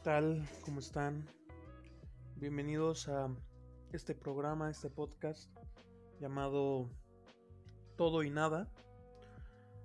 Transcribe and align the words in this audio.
¿Qué 0.00 0.04
tal? 0.04 0.48
¿Cómo 0.64 0.80
están? 0.80 1.26
Bienvenidos 2.36 3.06
a 3.10 3.28
este 3.92 4.14
programa, 4.14 4.70
este 4.70 4.88
podcast 4.88 5.50
llamado 6.18 6.88
Todo 7.98 8.22
y 8.22 8.30
Nada, 8.30 8.66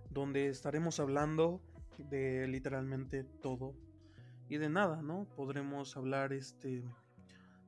donde 0.10 0.48
estaremos 0.48 1.02
hablando 1.02 1.60
de 1.98 2.48
literalmente 2.48 3.26
todo 3.26 3.74
y 4.48 4.56
de 4.56 4.70
nada, 4.70 5.02
¿no? 5.02 5.28
Podremos 5.36 5.98
hablar 5.98 6.32
este 6.32 6.82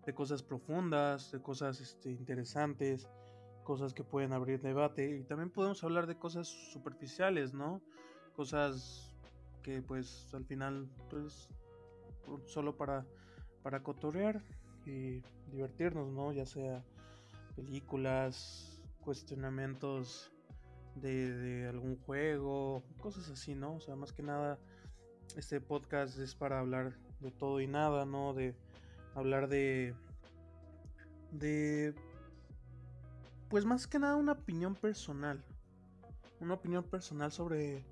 de 0.06 0.14
cosas 0.14 0.42
profundas, 0.42 1.34
de 1.34 1.42
cosas 1.42 1.82
este, 1.82 2.12
interesantes, 2.12 3.10
cosas 3.66 3.94
que 3.94 4.06
pueden 4.06 4.32
abrir 4.32 4.62
debate 4.62 5.18
y 5.18 5.26
también 5.26 5.50
podemos 5.50 5.84
hablar 5.84 6.08
de 6.08 6.18
cosas 6.18 6.48
superficiales, 6.48 7.54
¿no? 7.54 7.82
Cosas 8.38 9.14
que 9.64 9.82
pues 9.82 10.34
al 10.34 10.46
final 10.46 10.90
pues 11.10 11.50
solo 12.46 12.76
para 12.78 13.06
para 13.64 13.84
cotorrear 13.84 14.42
y 14.86 15.22
divertirnos, 15.52 16.10
¿no? 16.10 16.32
Ya 16.32 16.46
sea 16.46 16.86
películas, 17.56 18.82
cuestionamientos 19.02 20.32
de, 20.96 21.34
de 21.34 21.68
algún 21.68 21.98
juego, 21.98 22.84
cosas 23.00 23.30
así, 23.30 23.56
¿no? 23.56 23.76
O 23.76 23.80
sea, 23.82 23.96
más 23.96 24.14
que 24.14 24.24
nada 24.24 24.58
este 25.36 25.60
podcast 25.60 26.18
es 26.20 26.34
para 26.34 26.60
hablar 26.60 26.98
de 27.20 27.32
todo 27.32 27.60
y 27.60 27.68
nada, 27.68 28.06
¿no? 28.06 28.34
De 28.34 28.56
hablar 29.16 29.50
de 29.50 29.94
de 31.32 31.94
pues 33.50 33.66
más 33.66 33.88
que 33.88 34.00
nada 34.00 34.16
una 34.16 34.34
opinión 34.34 34.76
personal. 34.76 35.44
Una 36.40 36.54
opinión 36.54 36.84
personal 36.84 37.32
sobre 37.32 37.84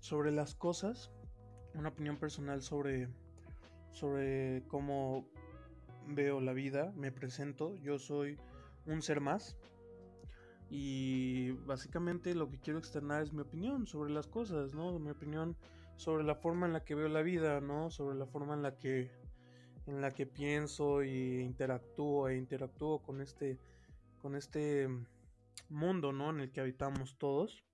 sobre 0.00 0.32
las 0.32 0.54
cosas, 0.54 1.10
una 1.74 1.90
opinión 1.90 2.16
personal 2.16 2.62
sobre 2.62 3.08
sobre 3.96 4.62
cómo 4.68 5.26
veo 6.06 6.40
la 6.40 6.52
vida, 6.52 6.92
me 6.96 7.10
presento, 7.10 7.74
yo 7.76 7.98
soy 7.98 8.38
un 8.84 9.00
ser 9.00 9.22
más 9.22 9.56
y 10.68 11.52
básicamente 11.64 12.34
lo 12.34 12.50
que 12.50 12.60
quiero 12.60 12.78
externar 12.78 13.22
es 13.22 13.32
mi 13.32 13.40
opinión 13.40 13.86
sobre 13.86 14.10
las 14.10 14.26
cosas, 14.26 14.74
¿no? 14.74 14.98
Mi 14.98 15.10
opinión 15.10 15.56
sobre 15.96 16.24
la 16.24 16.34
forma 16.34 16.66
en 16.66 16.74
la 16.74 16.84
que 16.84 16.94
veo 16.94 17.08
la 17.08 17.22
vida, 17.22 17.60
¿no? 17.62 17.90
Sobre 17.90 18.16
la 18.16 18.26
forma 18.26 18.52
en 18.52 18.62
la 18.62 18.76
que 18.76 19.10
en 19.86 20.02
la 20.02 20.12
que 20.12 20.26
pienso 20.26 21.02
y 21.02 21.40
interactúo 21.40 22.28
e 22.28 22.36
interactúo 22.36 23.02
con 23.02 23.22
este 23.22 23.58
con 24.20 24.34
este 24.36 24.88
mundo, 25.70 26.12
¿no? 26.12 26.30
En 26.30 26.40
el 26.40 26.52
que 26.52 26.60
habitamos 26.60 27.16
todos. 27.16 27.64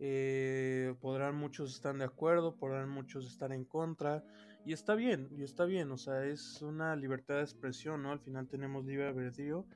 Eh, 0.00 0.96
podrán 1.00 1.36
muchos 1.36 1.72
estar 1.72 1.96
de 1.96 2.04
acuerdo, 2.04 2.56
podrán 2.56 2.88
muchos 2.88 3.26
estar 3.26 3.52
en 3.52 3.64
contra, 3.64 4.24
y 4.64 4.72
está 4.72 4.94
bien, 4.94 5.28
y 5.36 5.42
está 5.42 5.64
bien, 5.64 5.90
o 5.90 5.96
sea, 5.96 6.24
es 6.24 6.62
una 6.62 6.96
libertad 6.96 7.36
de 7.36 7.42
expresión, 7.42 8.02
¿no? 8.02 8.12
Al 8.12 8.20
final 8.20 8.48
tenemos 8.48 8.84
libre 8.84 9.08
albedrío, 9.08 9.66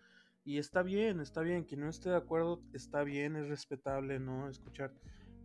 y 0.44 0.58
está 0.58 0.82
bien, 0.82 1.20
está 1.20 1.42
bien, 1.42 1.64
quien 1.64 1.80
no 1.80 1.88
esté 1.88 2.10
de 2.10 2.16
acuerdo 2.16 2.62
está 2.72 3.04
bien, 3.04 3.36
es 3.36 3.48
respetable, 3.48 4.18
¿no? 4.18 4.48
Escuchar, 4.48 4.94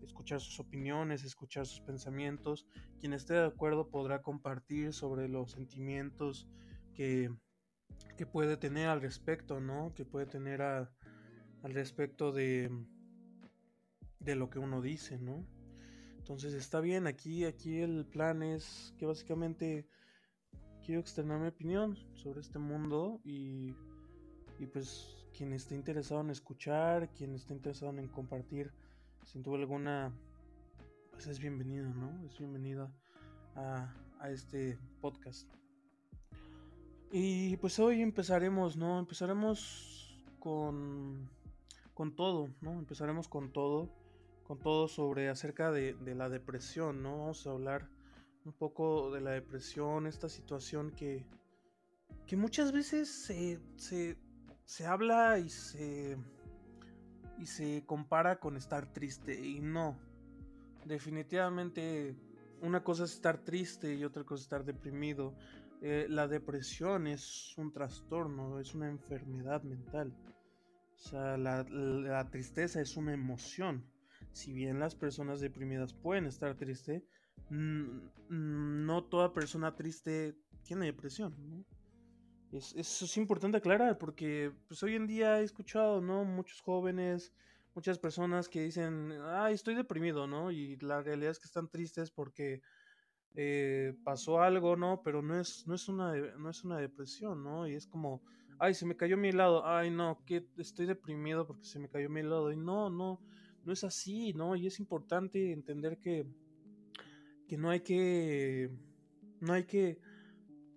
escuchar 0.02 0.39
sus 0.39 0.59
opiniones, 0.59 1.23
escuchar 1.23 1.66
sus 1.66 1.81
pensamientos, 1.81 2.66
quien 2.99 3.14
esté 3.14 3.33
de 3.33 3.45
acuerdo 3.45 3.89
podrá 3.89 4.21
compartir 4.21 4.94
sobre 4.94 5.27
los 5.27 5.52
sentimientos 5.52 6.47
que, 6.94 7.30
que 8.17 8.25
puede 8.25 8.58
tener 8.58 8.88
al 8.88 9.02
respecto, 9.02 9.59
¿no? 9.59 9.94
Que 9.94 10.05
puede 10.05 10.25
tener 10.25 10.61
al 10.61 10.89
respecto 11.64 12.31
de 12.31 12.71
de 14.23 14.36
lo 14.36 14.49
que 14.49 14.59
uno 14.59 14.81
dice, 14.81 15.19
¿no? 15.19 15.45
Entonces 16.24 16.54
está 16.54 16.80
bien, 16.80 17.06
aquí, 17.06 17.44
aquí 17.44 17.82
el 17.82 18.06
plan 18.06 18.44
es 18.44 18.94
que 18.98 19.06
básicamente 19.06 19.86
quiero 20.86 21.02
externar 21.02 21.38
mi 21.38 21.50
opinión 21.50 21.98
sobre 22.14 22.40
este 22.40 22.60
mundo 22.60 23.20
y, 23.26 23.76
y 24.58 24.68
pues 24.72 25.28
quien 25.36 25.52
esté 25.52 25.76
interesado 25.76 26.22
en 26.22 26.30
escuchar, 26.30 27.10
quien 27.10 27.36
esté 27.36 27.54
interesado 27.54 27.92
en 27.92 28.08
compartir, 28.08 28.72
sin 29.26 29.44
duda 29.44 29.58
alguna, 29.58 30.14
pues 31.12 31.28
es 31.28 31.39
bienvenido, 31.39 31.94
¿no? 31.94 32.26
Es 32.26 32.38
bienvenida 32.39 32.89
a, 33.58 33.94
a 34.22 34.32
este 34.32 34.80
podcast. 35.02 35.54
Y 37.12 37.58
pues 37.58 37.80
hoy 37.80 38.02
empezaremos, 38.02 38.78
¿no? 38.78 38.98
Empezaremos 38.98 40.17
con, 40.39 41.30
con 41.94 42.16
todo, 42.16 42.48
¿no? 42.62 42.80
Empezaremos 42.80 43.28
con 43.28 43.52
todo 43.52 44.02
con 44.43 44.59
todo 44.59 44.87
sobre 44.87 45.30
acerca 45.30 45.71
de, 45.71 45.95
la 46.15 46.30
depresión, 46.30 47.02
¿no? 47.02 47.20
Vamos 47.20 47.48
a 47.48 47.52
hablar 47.52 47.87
un 48.45 48.54
poco 48.54 49.11
de 49.11 49.21
la 49.21 49.31
depresión, 49.31 50.05
esta 50.05 50.27
situación 50.27 50.92
que, 50.92 51.26
que 52.27 52.36
muchas 52.36 52.71
veces 52.71 53.09
se, 53.09 53.59
se, 54.65 54.86
habla 54.86 55.39
y 55.39 55.49
se, 55.49 56.17
y 57.39 57.45
se 57.45 57.83
compara 57.86 58.39
con 58.39 58.58
estar 58.58 58.92
triste 58.92 59.39
y 59.39 59.61
no. 59.61 59.98
Definitivamente 60.86 62.17
una 62.61 62.83
cosa 62.83 63.05
es 63.05 63.14
estar 63.14 63.37
triste 63.37 63.95
y 63.95 64.03
otra 64.03 64.26
cosa 64.26 64.42
es 64.42 64.43
estar 64.43 64.65
deprimido. 64.65 65.33
Eh, 65.82 66.08
la 66.09 66.27
depresión 66.27 67.08
es 67.08 67.58
un 67.58 67.71
trastorno, 67.71 68.59
es 68.59 68.76
una 68.76 68.89
enfermedad 68.89 69.64
mental. 69.64 70.14
O 70.95 70.99
sea, 70.99 71.37
la 71.37 72.30
tristeza 72.30 72.80
es 72.82 72.95
una 72.95 73.14
emoción 73.14 73.83
si 74.33 74.52
bien 74.52 74.80
las 74.80 74.95
personas 74.95 75.39
deprimidas 75.39 75.94
pueden 75.94 76.26
estar 76.26 76.55
tristes, 76.55 77.08
no 77.49 79.04
toda 79.05 79.33
persona 79.33 79.76
triste 79.76 80.36
tiene 80.64 80.86
depresión. 80.86 81.66
eso 82.52 83.05
es 83.05 83.17
importante 83.17 83.58
aclarar 83.58 83.98
porque 83.98 84.52
pues, 84.67 84.82
hoy 84.83 84.95
en 84.95 85.08
día 85.08 85.39
he 85.39 85.44
escuchado 85.44 86.02
¿no? 86.02 86.26
muchos 86.26 86.61
jóvenes, 86.61 87.33
muchas 87.76 87.99
personas 87.99 88.49
que 88.49 88.61
dicen, 88.61 89.11
ay, 89.23 89.54
estoy 89.54 89.76
deprimido, 89.76 90.27
¿no? 90.27 90.52
Y 90.52 90.77
la 90.77 91.02
realidad 91.02 91.32
es 91.32 91.39
que 91.39 91.48
están 91.48 91.70
tristes 91.70 92.11
porque 92.11 92.61
eh, 93.36 93.95
pasó 94.04 94.42
algo, 94.42 94.76
¿no? 94.76 95.02
Pero 95.04 95.21
no 95.21 95.39
es, 95.39 95.65
no, 95.67 95.73
es 95.73 95.88
una, 95.88 96.15
no 96.38 96.50
es 96.50 96.64
una 96.64 96.77
depresión, 96.77 97.44
¿no? 97.44 97.67
Y 97.67 97.73
es 97.73 97.88
como, 97.88 98.21
ay, 98.60 98.73
se 98.76 98.86
me 98.86 98.95
cayó 98.95 99.17
mi 99.17 99.30
helado, 99.30 99.65
ay, 99.65 99.89
no, 99.89 100.23
que 100.26 100.45
estoy 100.58 100.86
deprimido 100.86 101.48
porque 101.48 101.65
se 101.65 101.80
me 101.80 101.89
cayó 101.89 102.10
mi 102.10 102.20
helado. 102.20 102.52
Y 102.52 102.58
no, 102.58 102.92
no, 102.92 103.20
no 103.66 103.74
es 103.74 103.84
así, 103.84 104.34
¿no? 104.34 104.56
Y 104.56 104.68
es 104.68 104.80
importante 104.80 105.52
entender 105.52 105.98
que, 106.00 106.26
que 107.48 107.58
no 107.58 107.70
hay 107.70 107.82
que, 107.82 108.70
no 109.40 109.54
hay 109.54 109.64
que, 109.64 110.00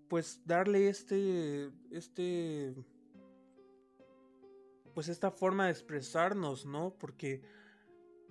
pues, 0.09 0.43
darle 0.45 0.89
este, 0.89 1.71
este, 1.91 2.75
pues, 4.95 5.09
esta 5.09 5.31
forma 5.31 5.67
de 5.67 5.73
expresarnos, 5.73 6.67
¿no? 6.67 6.95
Porque 6.99 7.43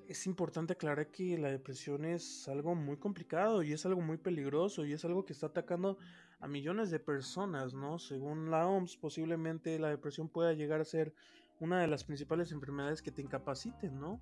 es 0.07 0.27
importante 0.27 0.73
aclarar 0.73 1.11
que 1.11 1.37
la 1.37 1.49
depresión 1.49 2.05
es 2.05 2.47
algo 2.47 2.75
muy 2.75 2.97
complicado 2.97 3.63
y 3.63 3.73
es 3.73 3.85
algo 3.85 4.01
muy 4.01 4.17
peligroso 4.17 4.85
y 4.85 4.93
es 4.93 5.03
algo 5.03 5.25
que 5.25 5.33
está 5.33 5.47
atacando 5.47 5.97
a 6.39 6.47
millones 6.47 6.91
de 6.91 6.99
personas, 6.99 7.73
¿no? 7.73 7.97
Según 7.97 8.51
la 8.51 8.67
OMS, 8.67 8.97
posiblemente 8.97 9.79
la 9.79 9.89
depresión 9.89 10.29
pueda 10.29 10.53
llegar 10.53 10.81
a 10.81 10.85
ser 10.85 11.13
una 11.59 11.79
de 11.79 11.87
las 11.87 12.03
principales 12.03 12.51
enfermedades 12.51 13.01
que 13.01 13.11
te 13.11 13.21
incapaciten, 13.21 13.99
¿no? 13.99 14.21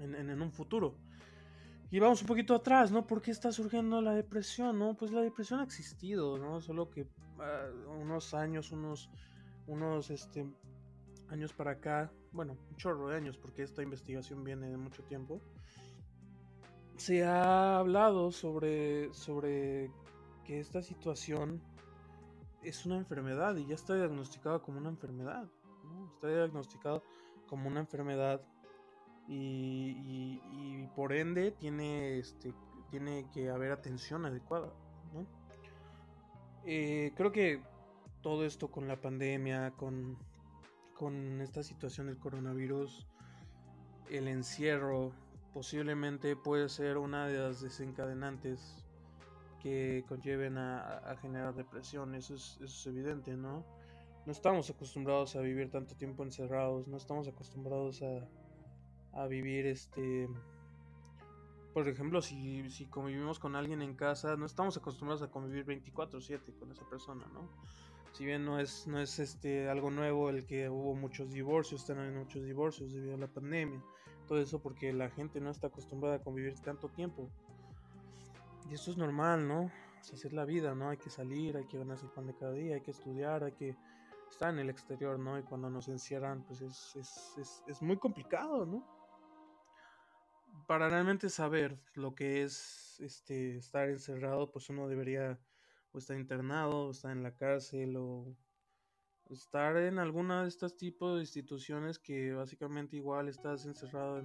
En, 0.00 0.42
un 0.42 0.52
futuro. 0.52 0.96
Y 1.90 1.98
vamos 1.98 2.20
un 2.22 2.28
poquito 2.28 2.54
atrás, 2.54 2.90
¿no? 2.90 3.06
¿Por 3.06 3.20
qué 3.20 3.30
está 3.30 3.50
surgiendo 3.52 4.00
la 4.00 4.14
depresión, 4.14 4.78
no? 4.78 4.96
Pues 4.96 5.10
la 5.10 5.22
depresión 5.22 5.60
ha 5.60 5.64
existido, 5.64 6.38
¿no? 6.38 6.60
Solo 6.60 6.88
que 6.88 7.08
ah, 7.38 7.68
unos 8.00 8.32
años, 8.32 8.70
unos, 8.70 9.10
unos 9.66 10.10
este, 10.10 10.46
años 11.28 11.52
para 11.52 11.72
acá, 11.72 12.12
bueno, 12.32 12.56
un 12.70 12.76
chorro 12.76 13.08
de 13.08 13.16
años, 13.16 13.36
porque 13.36 13.62
esta 13.62 13.82
investigación 13.82 14.44
viene 14.44 14.68
de 14.68 14.76
mucho 14.76 15.02
tiempo, 15.02 15.40
se 16.96 17.24
ha 17.24 17.78
hablado 17.78 18.30
sobre, 18.30 19.12
sobre 19.12 19.90
que 20.44 20.60
esta 20.60 20.82
situación 20.82 21.60
es 22.62 22.84
una 22.86 22.98
enfermedad 22.98 23.56
y 23.56 23.66
ya 23.66 23.74
está 23.74 23.94
diagnosticada 23.94 24.60
como 24.60 24.78
una 24.78 24.90
enfermedad, 24.90 25.48
¿no? 25.84 26.12
Está 26.12 26.28
diagnosticado 26.28 27.02
como 27.48 27.68
una 27.68 27.80
enfermedad 27.80 28.42
y, 29.28 30.86
por 30.96 31.12
ende 31.12 31.52
tiene, 31.52 32.18
este, 32.18 32.52
tiene 32.90 33.26
que 33.32 33.50
haber 33.50 33.72
atención 33.72 34.26
adecuada. 34.26 34.72
Eh, 36.64 37.12
creo 37.16 37.32
que 37.32 37.62
todo 38.22 38.44
esto 38.44 38.70
con 38.70 38.86
la 38.86 39.00
pandemia, 39.00 39.72
con, 39.72 40.18
con 40.94 41.40
esta 41.40 41.62
situación 41.62 42.08
del 42.08 42.18
coronavirus, 42.18 43.06
el 44.10 44.28
encierro 44.28 45.12
posiblemente 45.54 46.36
puede 46.36 46.68
ser 46.68 46.98
una 46.98 47.26
de 47.26 47.38
las 47.38 47.60
desencadenantes 47.60 48.84
que 49.60 50.04
conlleven 50.08 50.58
a, 50.58 51.16
generar 51.20 51.54
depresión, 51.54 52.14
eso 52.14 52.34
es, 52.34 52.58
eso 52.62 52.64
es 52.64 52.86
evidente, 52.86 53.36
¿no? 53.36 53.64
No 54.26 54.32
estamos 54.32 54.70
acostumbrados 54.70 55.36
a 55.36 55.40
vivir 55.40 55.70
tanto 55.70 55.94
tiempo 55.96 56.22
encerrados, 56.22 56.88
no 56.88 56.96
estamos 56.96 57.28
acostumbrados 57.28 58.02
a, 58.02 58.26
a 59.12 59.26
vivir 59.26 59.66
este 59.66 60.28
por 61.72 61.88
ejemplo, 61.88 62.20
si, 62.20 62.68
si 62.68 62.86
convivimos 62.86 63.38
con 63.38 63.54
alguien 63.54 63.80
en 63.80 63.94
casa, 63.94 64.36
no 64.36 64.46
estamos 64.46 64.76
acostumbrados 64.76 65.22
a 65.22 65.30
convivir 65.30 65.64
24/7 65.64 66.58
con 66.58 66.72
esa 66.72 66.84
persona, 66.88 67.26
¿no? 67.32 67.48
Si 68.12 68.24
bien 68.24 68.44
no 68.44 68.58
es, 68.58 68.88
no 68.88 69.00
es 69.00 69.20
este, 69.20 69.68
algo 69.68 69.90
nuevo 69.90 70.30
el 70.30 70.44
que 70.46 70.68
hubo 70.68 70.94
muchos 70.94 71.32
divorcios, 71.32 71.82
están 71.82 71.98
habiendo 71.98 72.20
muchos 72.20 72.44
divorcios 72.44 72.92
debido 72.92 73.14
a 73.14 73.18
la 73.18 73.28
pandemia, 73.28 73.80
todo 74.26 74.40
eso 74.40 74.60
porque 74.60 74.92
la 74.92 75.10
gente 75.10 75.40
no 75.40 75.50
está 75.50 75.68
acostumbrada 75.68 76.16
a 76.16 76.22
convivir 76.22 76.58
tanto 76.58 76.88
tiempo. 76.88 77.30
Y 78.68 78.74
eso 78.74 78.90
es 78.90 78.96
normal, 78.96 79.46
¿no? 79.46 79.62
O 79.62 80.02
sea, 80.02 80.16
es 80.16 80.32
la 80.32 80.44
vida, 80.44 80.74
¿no? 80.74 80.90
Hay 80.90 80.96
que 80.96 81.10
salir, 81.10 81.56
hay 81.56 81.66
que 81.66 81.78
ganarse 81.78 82.06
el 82.06 82.10
pan 82.10 82.26
de 82.26 82.34
cada 82.34 82.52
día, 82.52 82.74
hay 82.74 82.80
que 82.80 82.90
estudiar, 82.90 83.44
hay 83.44 83.52
que 83.52 83.76
estar 84.28 84.52
en 84.52 84.58
el 84.58 84.70
exterior, 84.70 85.18
¿no? 85.20 85.38
Y 85.38 85.44
cuando 85.44 85.70
nos 85.70 85.86
encierran, 85.88 86.42
pues 86.46 86.62
es, 86.62 86.96
es, 86.96 87.34
es, 87.38 87.64
es 87.68 87.82
muy 87.82 87.96
complicado, 87.96 88.66
¿no? 88.66 88.99
Para 90.70 90.88
realmente 90.88 91.28
saber 91.30 91.76
lo 91.94 92.14
que 92.14 92.44
es 92.44 93.00
este 93.00 93.56
estar 93.56 93.88
encerrado, 93.88 94.52
pues 94.52 94.70
uno 94.70 94.86
debería 94.86 95.36
o 95.90 95.98
estar 95.98 96.16
internado, 96.16 96.86
o 96.86 96.90
estar 96.92 97.10
en 97.10 97.24
la 97.24 97.34
cárcel, 97.34 97.96
o 97.96 98.36
estar 99.30 99.76
en 99.78 99.98
alguna 99.98 100.42
de 100.42 100.48
estos 100.48 100.76
tipos 100.76 101.16
de 101.16 101.22
instituciones 101.22 101.98
que 101.98 102.34
básicamente 102.34 102.94
igual 102.94 103.26
estás 103.28 103.66
encerrado 103.66 104.22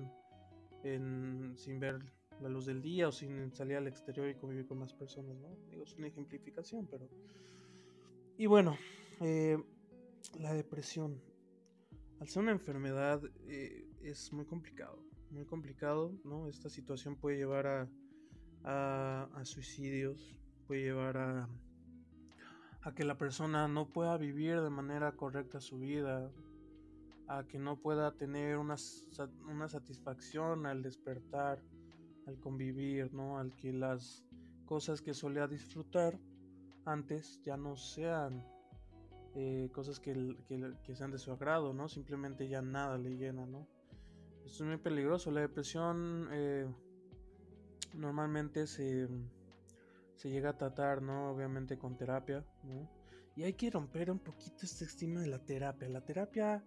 en, 0.84 1.58
sin 1.58 1.80
ver 1.80 1.98
la 2.40 2.48
luz 2.48 2.68
del 2.68 2.80
día 2.84 3.08
o 3.08 3.12
sin 3.12 3.52
salir 3.52 3.78
al 3.78 3.88
exterior 3.88 4.30
y 4.30 4.36
convivir 4.36 4.68
con 4.68 4.78
más 4.78 4.94
personas, 4.94 5.36
¿no? 5.38 5.50
Digo, 5.72 5.84
es 5.84 5.96
una 5.96 6.10
ejemplificación, 6.10 6.86
pero... 6.86 7.10
Y 8.38 8.46
bueno, 8.46 8.78
eh, 9.20 9.58
la 10.40 10.54
depresión. 10.54 11.20
Al 12.20 12.30
ser 12.30 12.44
una 12.44 12.52
enfermedad 12.52 13.24
eh, 13.48 13.90
es 14.04 14.32
muy 14.32 14.46
complicado 14.46 15.15
muy 15.36 15.46
complicado, 15.46 16.14
¿no? 16.24 16.48
Esta 16.48 16.70
situación 16.70 17.18
puede 17.18 17.38
llevar 17.38 17.68
a, 17.68 19.30
a, 19.34 19.46
suicidios, 19.46 20.40
puede 20.66 20.84
llevar 20.84 21.18
a, 21.18 21.50
a 22.82 22.96
que 22.96 23.04
la 23.04 23.18
persona 23.18 23.68
no 23.68 23.90
pueda 23.90 24.18
vivir 24.18 24.62
de 24.62 24.70
manera 24.70 25.12
correcta 25.12 25.60
su 25.60 25.78
vida, 25.78 26.32
a 27.28 27.44
que 27.44 27.60
no 27.60 27.78
pueda 27.82 28.14
tener 28.14 28.58
una, 28.58 28.76
una 29.50 29.68
satisfacción 29.68 30.66
al 30.66 30.82
despertar, 30.82 31.62
al 32.28 32.40
convivir, 32.40 33.14
¿no? 33.14 33.38
Al 33.38 33.56
que 33.58 33.74
las 33.74 34.24
cosas 34.66 35.02
que 35.02 35.14
solía 35.14 35.48
disfrutar 35.48 36.18
antes 36.86 37.42
ya 37.44 37.58
no 37.58 37.76
sean 37.76 38.44
eh, 39.36 39.70
cosas 39.74 40.00
que, 40.00 40.14
que, 40.48 40.74
que, 40.82 40.96
sean 40.96 41.12
de 41.12 41.18
su 41.18 41.32
agrado, 41.32 41.74
¿no? 41.74 41.90
Simplemente 41.90 42.48
ya 42.48 42.62
nada 42.62 42.98
le 42.98 43.18
llena, 43.18 43.46
¿no? 43.46 43.68
Esto 44.46 44.64
es 44.64 44.70
muy 44.70 44.78
peligroso. 44.78 45.32
La 45.32 45.42
depresión 45.42 46.30
eh, 46.32 46.68
normalmente 47.94 48.68
se, 48.68 49.08
se 50.16 50.30
llega 50.30 50.52
a 50.52 50.58
tratar, 50.58 51.02
¿no? 51.02 51.32
Obviamente 51.32 51.78
con 51.78 51.98
terapia, 51.98 52.46
¿no? 52.64 52.88
Y 53.36 53.44
hay 53.44 53.54
que 53.54 53.70
romper 53.70 54.12
un 54.12 54.20
poquito 54.20 54.58
este 54.62 54.86
estima 54.86 55.20
de 55.20 55.28
la 55.28 55.40
terapia. 55.40 55.90
La 55.90 56.02
terapia, 56.02 56.64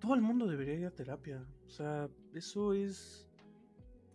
todo 0.00 0.14
el 0.14 0.22
mundo 0.22 0.46
debería 0.46 0.74
ir 0.74 0.86
a 0.86 0.90
terapia. 0.90 1.46
O 1.66 1.70
sea, 1.70 2.08
eso 2.34 2.72
es, 2.72 3.28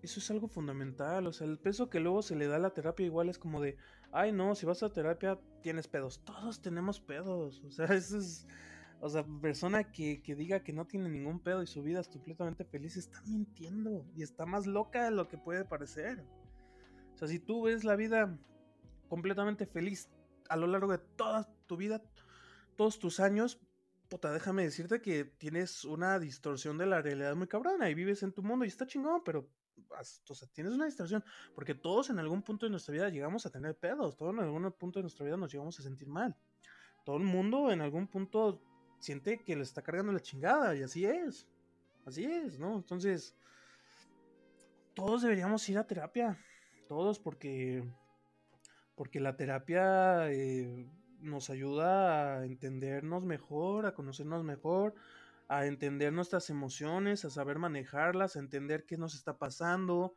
eso 0.01 0.19
es 0.19 0.31
algo 0.31 0.47
fundamental. 0.47 1.27
O 1.27 1.33
sea, 1.33 1.47
el 1.47 1.59
peso 1.59 1.89
que 1.89 1.99
luego 1.99 2.23
se 2.23 2.35
le 2.35 2.47
da 2.47 2.55
a 2.55 2.59
la 2.59 2.73
terapia 2.73 3.05
igual 3.05 3.29
es 3.29 3.37
como 3.37 3.61
de, 3.61 3.77
ay 4.11 4.33
no, 4.33 4.55
si 4.55 4.65
vas 4.65 4.83
a 4.83 4.91
terapia 4.91 5.39
tienes 5.61 5.87
pedos. 5.87 6.25
Todos 6.25 6.61
tenemos 6.61 6.99
pedos. 6.99 7.63
O 7.63 7.69
sea, 7.69 7.85
eso 7.95 8.17
es 8.17 8.47
o 8.99 9.09
sea, 9.09 9.23
persona 9.41 9.91
que, 9.91 10.21
diga 10.25 10.63
que 10.63 10.73
no 10.73 10.85
tiene 10.85 11.09
ningún 11.09 11.39
pedo 11.39 11.61
y 11.61 11.67
su 11.67 11.83
vida 11.83 11.99
es 11.99 12.07
completamente 12.07 12.65
feliz 12.65 12.97
está 12.97 13.21
mintiendo 13.21 14.05
y 14.15 14.23
está 14.23 14.45
más 14.45 14.65
loca 14.65 15.05
de 15.05 15.11
lo 15.11 15.27
que 15.27 15.37
puede 15.37 15.65
parecer. 15.65 16.23
O 17.13 17.17
sea, 17.17 17.27
si 17.27 17.39
tú 17.39 17.63
ves 17.63 17.83
la 17.83 17.95
vida 17.95 18.37
completamente 19.07 19.65
feliz 19.65 20.09
a 20.49 20.55
lo 20.55 20.67
largo 20.67 20.91
de 20.91 20.97
toda 20.97 21.47
tu 21.67 21.77
vida, 21.77 22.01
todos 22.75 22.99
tus 22.99 23.19
años, 23.19 23.59
puta, 24.09 24.31
déjame 24.31 24.63
decirte 24.63 25.01
que 25.01 25.25
tienes 25.25 25.85
una 25.85 26.19
distorsión 26.19 26.77
de 26.77 26.85
la 26.87 27.01
realidad 27.01 27.35
muy 27.35 27.47
cabrona 27.47 27.89
y 27.89 27.93
vives 27.93 28.23
en 28.23 28.31
tu 28.31 28.41
mundo 28.41 28.65
y 28.65 28.69
está 28.69 28.87
chingón, 28.87 29.21
pero 29.23 29.47
o 30.29 30.35
sea, 30.35 30.47
tienes 30.49 30.73
una 30.73 30.85
distorsión, 30.85 31.23
porque 31.53 31.75
todos 31.75 32.09
en 32.09 32.19
algún 32.19 32.41
punto 32.41 32.65
de 32.65 32.71
nuestra 32.71 32.93
vida 32.93 33.09
llegamos 33.09 33.45
a 33.45 33.51
tener 33.51 33.77
pedos, 33.77 34.17
todos 34.17 34.33
en 34.33 34.41
algún 34.41 34.71
punto 34.71 34.99
de 34.99 35.03
nuestra 35.03 35.25
vida 35.25 35.37
nos 35.37 35.51
llegamos 35.51 35.79
a 35.79 35.83
sentir 35.83 36.07
mal. 36.07 36.35
Todo 37.05 37.17
el 37.17 37.23
mundo 37.23 37.71
en 37.71 37.81
algún 37.81 38.07
punto 38.07 38.61
siente 38.99 39.39
que 39.43 39.55
le 39.55 39.63
está 39.63 39.81
cargando 39.81 40.11
la 40.11 40.19
chingada 40.19 40.75
y 40.75 40.83
así 40.83 41.05
es. 41.05 41.47
Así 42.05 42.25
es, 42.25 42.57
¿no? 42.57 42.75
Entonces, 42.75 43.35
todos 44.93 45.21
deberíamos 45.21 45.67
ir 45.69 45.77
a 45.77 45.85
terapia. 45.85 46.37
Todos 46.87 47.19
porque 47.19 47.83
porque 48.95 49.19
la 49.19 49.37
terapia 49.37 50.31
eh, 50.31 50.87
nos 51.21 51.51
ayuda 51.51 52.39
a 52.39 52.45
entendernos 52.45 53.23
mejor, 53.23 53.85
a 53.85 53.93
conocernos 53.93 54.43
mejor, 54.43 54.95
a 55.47 55.67
entender 55.67 56.11
nuestras 56.11 56.49
emociones, 56.49 57.23
a 57.23 57.29
saber 57.29 57.59
manejarlas, 57.59 58.35
a 58.35 58.39
entender 58.39 58.85
qué 58.85 58.97
nos 58.97 59.13
está 59.13 59.37
pasando, 59.37 60.15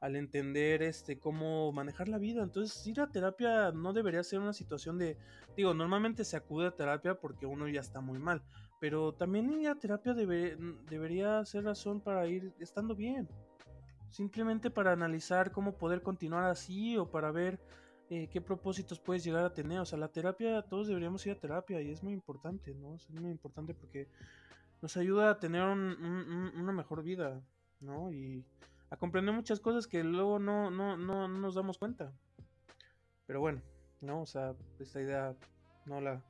al 0.00 0.16
entender 0.16 0.82
este 0.82 1.18
cómo 1.18 1.72
manejar 1.72 2.08
la 2.08 2.18
vida. 2.18 2.42
Entonces, 2.42 2.86
ir 2.86 3.00
a 3.00 3.10
terapia 3.10 3.70
no 3.72 3.92
debería 3.92 4.22
ser 4.22 4.40
una 4.40 4.52
situación 4.52 4.98
de, 4.98 5.16
digo, 5.56 5.74
normalmente 5.74 6.24
se 6.24 6.36
acude 6.36 6.66
a 6.66 6.74
terapia 6.74 7.14
porque 7.14 7.46
uno 7.46 7.68
ya 7.68 7.80
está 7.80 8.00
muy 8.00 8.18
mal, 8.18 8.42
pero 8.80 9.12
también 9.12 9.52
ir 9.60 9.68
a 9.68 9.78
terapia 9.78 10.14
debería 10.14 11.44
ser 11.44 11.64
razón 11.64 12.00
para 12.00 12.26
ir 12.26 12.52
estando 12.58 12.94
bien. 12.94 13.28
Simplemente 14.08 14.70
para 14.70 14.92
analizar 14.92 15.52
cómo 15.52 15.76
poder 15.76 16.02
continuar 16.02 16.44
así 16.50 16.96
o 16.96 17.08
para 17.08 17.30
ver 17.30 17.60
eh, 18.08 18.28
qué 18.28 18.40
propósitos 18.40 18.98
puedes 18.98 19.22
llegar 19.22 19.44
a 19.44 19.54
tener. 19.54 19.78
O 19.78 19.84
sea, 19.84 19.98
la 19.98 20.08
terapia, 20.08 20.62
todos 20.62 20.88
deberíamos 20.88 21.24
ir 21.26 21.32
a 21.32 21.38
terapia 21.38 21.80
y 21.80 21.90
es 21.90 22.02
muy 22.02 22.12
importante, 22.12 22.74
¿no? 22.74 22.96
Es 22.96 23.08
muy 23.10 23.30
importante 23.30 23.72
porque 23.72 24.08
nos 24.82 24.96
ayuda 24.96 25.30
a 25.30 25.38
tener 25.38 25.62
una 25.62 26.72
mejor 26.72 27.04
vida, 27.04 27.40
¿no? 27.80 28.10
Y 28.10 28.44
a 28.90 28.96
comprender 28.96 29.34
muchas 29.34 29.60
cosas 29.60 29.86
que 29.86 30.04
luego 30.04 30.38
no, 30.38 30.70
no, 30.70 30.96
no, 30.96 31.28
no 31.28 31.38
nos 31.38 31.54
damos 31.54 31.78
cuenta. 31.78 32.12
Pero 33.26 33.40
bueno, 33.40 33.62
¿no? 34.00 34.22
O 34.22 34.26
sea, 34.26 34.54
esta 34.78 35.00
idea 35.00 35.36
no 35.86 36.00
la 36.00 36.22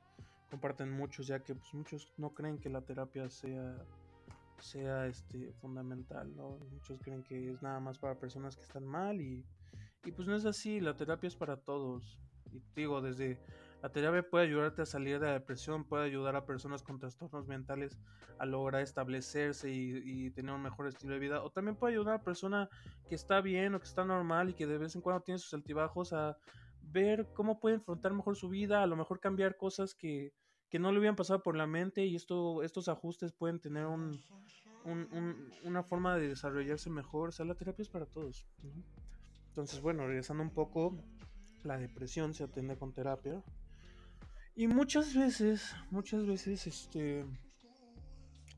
comparten 0.49 0.91
muchos, 0.91 1.27
ya 1.27 1.39
que 1.39 1.55
pues, 1.55 1.73
muchos 1.73 2.13
no 2.17 2.33
creen 2.33 2.59
que 2.59 2.69
la 2.69 2.81
terapia 2.81 3.29
sea 3.29 3.75
sea 4.61 5.07
este 5.07 5.51
fundamental, 5.53 6.35
¿no? 6.35 6.57
Muchos 6.71 6.99
creen 7.01 7.23
que 7.23 7.51
es 7.51 7.61
nada 7.61 7.79
más 7.79 7.97
para 7.97 8.19
personas 8.19 8.55
que 8.55 8.61
están 8.61 8.85
mal 8.85 9.19
y, 9.19 9.43
y 10.05 10.11
pues 10.11 10.27
no 10.27 10.35
es 10.35 10.45
así, 10.45 10.79
la 10.79 10.95
terapia 10.95 11.27
es 11.27 11.35
para 11.35 11.57
todos. 11.57 12.19
Y 12.51 12.61
digo, 12.75 13.01
desde 13.01 13.39
la 13.81 13.89
terapia 13.89 14.21
puede 14.21 14.45
ayudarte 14.45 14.83
a 14.83 14.85
salir 14.85 15.19
de 15.19 15.25
la 15.25 15.33
depresión, 15.33 15.83
puede 15.83 16.05
ayudar 16.05 16.35
a 16.35 16.45
personas 16.45 16.83
con 16.83 16.99
trastornos 16.99 17.47
mentales 17.47 17.97
a 18.37 18.45
lograr 18.45 18.81
establecerse 18.81 19.71
y, 19.71 20.29
tener 20.31 20.53
un 20.53 20.61
mejor 20.61 20.87
estilo 20.87 21.13
de 21.13 21.19
vida. 21.19 21.43
O 21.43 21.49
también 21.49 21.75
puede 21.75 21.93
ayudar 21.93 22.15
a 22.15 22.23
persona 22.23 22.69
que 23.09 23.15
está 23.15 23.41
bien 23.41 23.73
o 23.73 23.79
que 23.79 23.87
está 23.87 24.05
normal 24.05 24.49
y 24.49 24.53
que 24.53 24.67
de 24.67 24.77
vez 24.77 24.95
en 24.95 25.01
cuando 25.01 25.23
tiene 25.23 25.39
sus 25.39 25.53
altibajos 25.53 26.13
a 26.13 26.37
ver 26.81 27.27
cómo 27.33 27.59
puede 27.59 27.75
enfrentar 27.75 28.13
mejor 28.13 28.35
su 28.35 28.49
vida, 28.49 28.83
a 28.83 28.87
lo 28.87 28.95
mejor 28.95 29.19
cambiar 29.19 29.57
cosas 29.57 29.95
que, 29.95 30.33
no 30.79 30.91
le 30.91 30.99
hubieran 30.99 31.15
pasado 31.15 31.43
por 31.43 31.57
la 31.57 31.67
mente 31.67 32.05
y 32.05 32.15
esto, 32.15 32.63
estos 32.63 32.87
ajustes 32.87 33.33
pueden 33.33 33.59
tener 33.59 33.85
un, 33.87 34.17
una 35.63 35.83
forma 35.83 36.17
de 36.17 36.29
desarrollarse 36.29 36.89
mejor. 36.89 37.29
O 37.29 37.31
sea, 37.31 37.45
la 37.45 37.55
terapia 37.55 37.83
es 37.83 37.89
para 37.89 38.05
todos. 38.05 38.47
Entonces, 39.47 39.81
bueno, 39.81 40.07
regresando 40.07 40.43
un 40.43 40.51
poco, 40.51 40.97
la 41.63 41.77
depresión 41.77 42.33
se 42.33 42.45
atiende 42.45 42.77
con 42.77 42.93
terapia. 42.93 43.43
Y 44.55 44.67
muchas 44.67 45.15
veces, 45.15 45.73
muchas 45.89 46.25
veces, 46.25 46.67
este, 46.67 47.25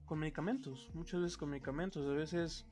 con 0.06 0.20
medicamentos, 0.20 0.90
muchas 0.94 1.22
veces 1.22 1.38
con 1.38 1.50
medicamentos, 1.50 2.06
a 2.08 2.14
veces 2.14 2.66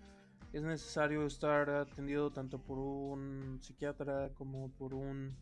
es 0.53 0.63
necesario 0.63 1.25
estar 1.25 1.69
atendido 1.69 2.31
tanto 2.31 2.59
por 2.59 2.79
un 2.79 3.59
psiquiatra 3.61 4.31
como 4.33 4.69
por 4.71 4.93
un 4.93 5.35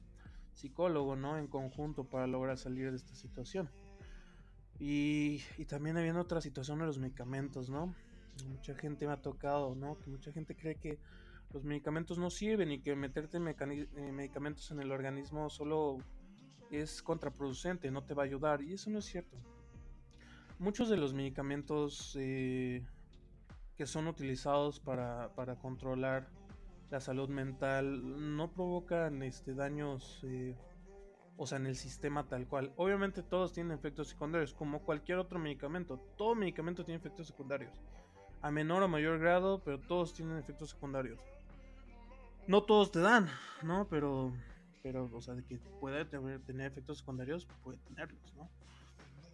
psicólogo, 0.53 1.15
¿no? 1.15 1.37
En 1.37 1.47
conjunto 1.47 2.03
para 2.03 2.27
lograr 2.27 2.57
salir 2.57 2.91
de 2.91 2.97
esta 2.97 3.15
situación. 3.15 3.69
Y, 4.77 5.41
y 5.57 5.65
también 5.65 5.97
habiendo 5.97 6.21
otra 6.21 6.41
situación 6.41 6.79
de 6.79 6.85
los 6.85 6.99
medicamentos, 6.99 7.69
¿no? 7.69 7.95
Mucha 8.47 8.75
gente 8.75 9.07
me 9.07 9.13
ha 9.13 9.21
tocado, 9.21 9.73
¿no? 9.73 9.97
Que 9.99 10.09
mucha 10.09 10.31
gente 10.31 10.55
cree 10.55 10.75
que 10.75 10.99
los 11.51 11.63
medicamentos 11.63 12.17
no 12.17 12.29
sirven 12.29 12.71
y 12.71 12.79
que 12.79 12.95
meterte 12.95 13.37
eh, 13.37 14.11
medicamentos 14.11 14.69
en 14.71 14.81
el 14.81 14.91
organismo 14.91 15.49
solo 15.49 15.97
es 16.71 17.01
contraproducente, 17.01 17.91
no 17.91 18.03
te 18.03 18.13
va 18.13 18.23
a 18.23 18.25
ayudar. 18.25 18.61
Y 18.61 18.73
eso 18.73 18.89
no 18.89 18.99
es 18.99 19.05
cierto. 19.05 19.37
Muchos 20.59 20.89
de 20.89 20.97
los 20.97 21.13
medicamentos 21.13 22.17
eh, 22.19 22.85
que 23.77 23.85
son 23.85 24.07
utilizados 24.07 24.79
para, 24.81 25.31
controlar 25.61 26.27
la 26.89 26.99
salud 26.99 27.29
mental 27.29 28.35
no 28.35 28.51
provocan 28.51 29.23
este, 29.23 29.53
daños, 29.53 30.19
eh, 30.23 30.57
o 31.37 31.47
sea, 31.47 31.59
en 31.59 31.67
el 31.67 31.77
sistema 31.77 32.27
tal 32.27 32.45
cual. 32.45 32.73
Obviamente 32.75 33.23
todos 33.23 33.53
tienen 33.53 33.71
efectos 33.71 34.09
secundarios, 34.09 34.53
como 34.53 34.81
cualquier 34.81 35.17
otro 35.19 35.39
medicamento. 35.39 35.97
Todo 36.17 36.35
medicamento 36.35 36.83
tiene 36.83 36.97
efectos 36.97 37.27
secundarios. 37.27 37.71
A 38.41 38.51
menor 38.51 38.83
o 38.83 38.89
mayor 38.89 39.17
grado, 39.17 39.61
pero 39.63 39.79
todos 39.79 40.13
tienen 40.13 40.37
efectos 40.37 40.71
secundarios. 40.71 41.21
no 42.47 42.63
todos 42.63 42.91
te 42.91 42.99
dan, 42.99 43.29
¿no? 43.63 43.87
Pero, 43.87 44.33
pero, 44.91 45.07
o 45.13 45.21
sea, 45.21 45.35
de 45.35 45.43
que 45.43 45.59
puede 45.79 46.03
tener, 46.03 46.41
efectos 46.65 46.97
secundarios, 46.97 47.47
puede 47.63 47.77
tenerlos, 47.77 48.33
¿no? 48.35 48.49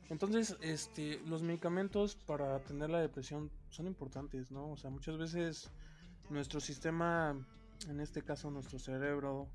Entonces, 0.10 0.58
este, 0.60 1.22
los 1.28 1.44
medicamentos 1.44 2.18
para 2.18 2.58
atender 2.58 2.90
la 2.90 3.00
depresión 3.00 3.50
son 3.70 3.88
importantes, 3.88 4.52
¿no? 4.52 4.70
O 4.70 4.76
sea, 4.76 4.90
muchas 4.90 5.18
veces 5.18 5.72
nuestro 6.30 6.60
sistema, 6.60 7.38
en 7.88 8.02
este 8.02 8.22
caso 8.22 8.52
nuestro 8.52 8.80
cerebro, 8.80 9.48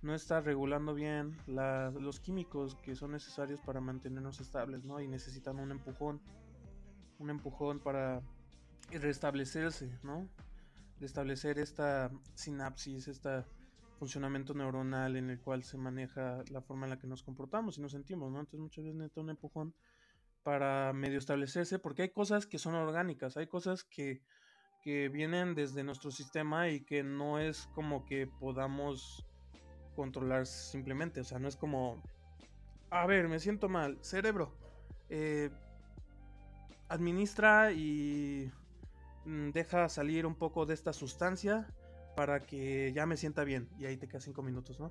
no 0.00 0.14
está 0.14 0.40
regulando 0.40 0.94
bien 0.94 1.36
los 1.46 2.20
químicos 2.20 2.76
que 2.76 2.96
son 2.96 3.10
necesarios 3.10 3.60
para 3.60 3.82
mantenernos 3.82 4.40
estables, 4.40 4.82
¿no? 4.86 4.98
Y 4.98 5.08
necesitan 5.08 5.58
un 5.58 5.72
empujón, 5.72 6.22
un 7.18 7.28
empujón 7.28 7.80
para 7.80 8.22
restablecerse, 8.90 9.90
¿no? 10.02 10.26
Restablecer 10.98 11.58
esta 11.58 12.10
sinapsis, 12.34 13.08
este 13.08 13.44
funcionamiento 13.98 14.54
neuronal 14.54 15.16
en 15.16 15.30
el 15.30 15.40
cual 15.40 15.64
se 15.64 15.76
maneja 15.76 16.42
la 16.50 16.62
forma 16.62 16.86
en 16.86 16.90
la 16.90 16.98
que 16.98 17.06
nos 17.06 17.22
comportamos 17.22 17.78
y 17.78 17.80
nos 17.80 17.92
sentimos, 17.92 18.30
¿no? 18.30 18.40
Entonces 18.40 18.60
muchas 18.60 18.84
veces 18.84 18.96
necesita 18.96 19.20
un 19.20 19.30
empujón 19.30 19.74
para 20.42 20.92
medio 20.92 21.18
establecerse, 21.18 21.78
porque 21.78 22.02
hay 22.02 22.10
cosas 22.10 22.46
que 22.46 22.58
son 22.58 22.74
orgánicas, 22.74 23.36
hay 23.36 23.48
cosas 23.48 23.84
que, 23.84 24.22
que 24.82 25.08
vienen 25.08 25.54
desde 25.54 25.84
nuestro 25.84 26.10
sistema 26.10 26.68
y 26.68 26.80
que 26.84 27.02
no 27.02 27.38
es 27.38 27.66
como 27.74 28.04
que 28.06 28.26
podamos 28.26 29.26
controlar 29.94 30.46
simplemente. 30.46 31.20
O 31.20 31.24
sea, 31.24 31.38
no 31.38 31.48
es 31.48 31.56
como, 31.56 32.00
a 32.90 33.04
ver, 33.06 33.28
me 33.28 33.40
siento 33.40 33.68
mal. 33.68 33.98
Cerebro, 34.00 34.54
eh, 35.10 35.50
administra 36.88 37.72
y 37.72 38.50
mm, 39.24 39.50
deja 39.50 39.88
salir 39.88 40.24
un 40.24 40.36
poco 40.36 40.66
de 40.66 40.74
esta 40.74 40.92
sustancia 40.92 41.66
para 42.18 42.44
que 42.44 42.92
ya 42.92 43.06
me 43.06 43.16
sienta 43.16 43.44
bien. 43.44 43.68
Y 43.78 43.86
ahí 43.86 43.96
te 43.96 44.08
quedas 44.08 44.24
cinco 44.24 44.42
minutos, 44.42 44.80
¿no? 44.80 44.90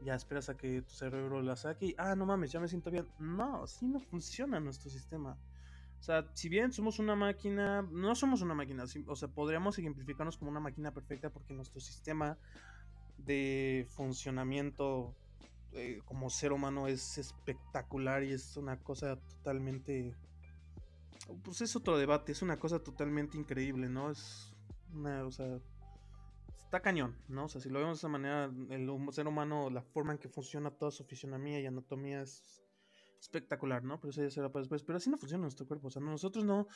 Ya 0.00 0.14
esperas 0.14 0.48
a 0.48 0.56
que 0.56 0.82
tu 0.82 0.94
cerebro 0.94 1.42
la 1.42 1.56
saque 1.56 1.86
y, 1.86 1.94
ah, 1.98 2.14
no 2.14 2.24
mames, 2.24 2.52
ya 2.52 2.60
me 2.60 2.68
siento 2.68 2.88
bien. 2.88 3.08
No, 3.18 3.64
así 3.64 3.84
no 3.84 3.98
funciona 3.98 4.60
nuestro 4.60 4.88
sistema. 4.88 5.36
O 5.98 6.02
sea, 6.04 6.24
si 6.34 6.48
bien 6.48 6.72
somos 6.72 7.00
una 7.00 7.16
máquina, 7.16 7.82
no 7.90 8.14
somos 8.14 8.42
una 8.42 8.54
máquina, 8.54 8.84
o 9.08 9.16
sea, 9.16 9.26
podríamos 9.26 9.76
ejemplificarnos 9.76 10.36
como 10.36 10.52
una 10.52 10.60
máquina 10.60 10.94
perfecta 10.94 11.30
porque 11.30 11.52
nuestro 11.52 11.80
sistema 11.80 12.38
de 13.18 13.84
funcionamiento 13.96 15.16
eh, 15.72 16.00
como 16.04 16.30
ser 16.30 16.52
humano 16.52 16.86
es 16.86 17.18
espectacular 17.18 18.22
y 18.22 18.32
es 18.32 18.56
una 18.56 18.78
cosa 18.78 19.16
totalmente... 19.16 20.14
Pues 21.42 21.60
es 21.60 21.74
otro 21.74 21.98
debate, 21.98 22.30
es 22.30 22.42
una 22.42 22.60
cosa 22.60 22.78
totalmente 22.78 23.36
increíble, 23.36 23.88
¿no? 23.88 24.12
Es 24.12 24.52
una, 24.92 25.24
o 25.24 25.32
sea, 25.32 25.58
está 26.72 26.80
cañón, 26.80 27.16
¿no? 27.28 27.44
O 27.44 27.48
sea, 27.48 27.60
si 27.60 27.68
lo 27.68 27.78
vemos 27.80 27.98
de 27.98 28.00
esa 28.00 28.08
manera, 28.08 28.44
el 28.70 28.90
ser 29.10 29.26
humano, 29.26 29.68
la 29.68 29.82
forma 29.82 30.12
en 30.12 30.18
que 30.18 30.28
funciona 30.28 30.70
toda 30.70 30.90
su 30.90 31.04
fisionomía 31.04 31.60
y 31.60 31.66
anatomía 31.66 32.22
es 32.22 32.62
espectacular, 33.20 33.84
¿no? 33.84 34.00
Pero 34.00 34.10
eso 34.10 34.22
ya 34.22 34.30
será 34.30 34.50
para 34.50 34.62
después. 34.62 34.82
Pero 34.82 34.96
así 34.96 35.10
no 35.10 35.18
funciona 35.18 35.42
nuestro 35.42 35.66
cuerpo, 35.66 35.88
o 35.88 35.90
sea, 35.90 36.00
nosotros 36.00 36.44
no, 36.44 36.66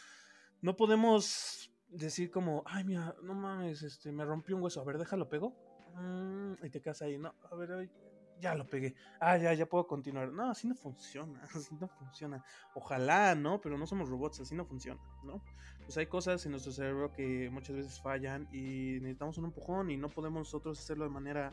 no 0.61 0.77
podemos 0.77 1.73
decir 1.89 2.31
como, 2.31 2.63
ay, 2.67 2.85
mira, 2.85 3.17
no 3.23 3.35
mames, 3.35 3.83
este, 3.83 4.13
me 4.13 4.25
rompió 4.25 4.57
un 4.57 4.63
hueso, 4.63 4.81
a 4.81 4.85
ver, 4.85 4.99
déjalo 4.99 5.29
pego 5.29 5.57
Mm, 5.97 6.63
y 6.63 6.71
te 6.71 6.81
quedas 6.83 7.01
ahí, 7.03 7.17
no, 7.17 7.35
a 7.51 7.55
ver, 7.55 7.91
ya 8.41 8.55
lo 8.55 8.69
pegué. 8.69 8.95
Ah, 9.21 9.37
ya, 9.37 9.53
ya 9.55 9.67
puedo 9.67 9.87
continuar. 9.87 10.33
No, 10.33 10.51
así 10.51 10.67
no 10.67 10.75
funciona, 10.75 11.41
así 11.55 11.75
no 11.75 11.89
funciona. 11.89 12.45
Ojalá, 12.75 13.35
¿no? 13.35 13.61
Pero 13.61 13.79
no 13.79 13.87
somos 13.87 14.09
robots, 14.09 14.41
así 14.41 14.55
no 14.55 14.65
funciona, 14.65 15.01
¿no? 15.25 15.43
Pues 15.85 15.97
hay 15.99 16.07
cosas 16.07 16.45
en 16.45 16.53
nuestro 16.53 16.73
cerebro 16.73 17.13
que 17.13 17.49
muchas 17.51 17.77
veces 17.77 18.01
fallan 18.01 18.49
y 18.53 18.99
necesitamos 19.01 19.39
un 19.39 19.47
empujón 19.47 19.91
y 19.91 19.97
no 19.97 20.09
podemos 20.09 20.41
nosotros 20.41 20.79
hacerlo 20.79 21.05
de 21.05 21.11
manera, 21.11 21.53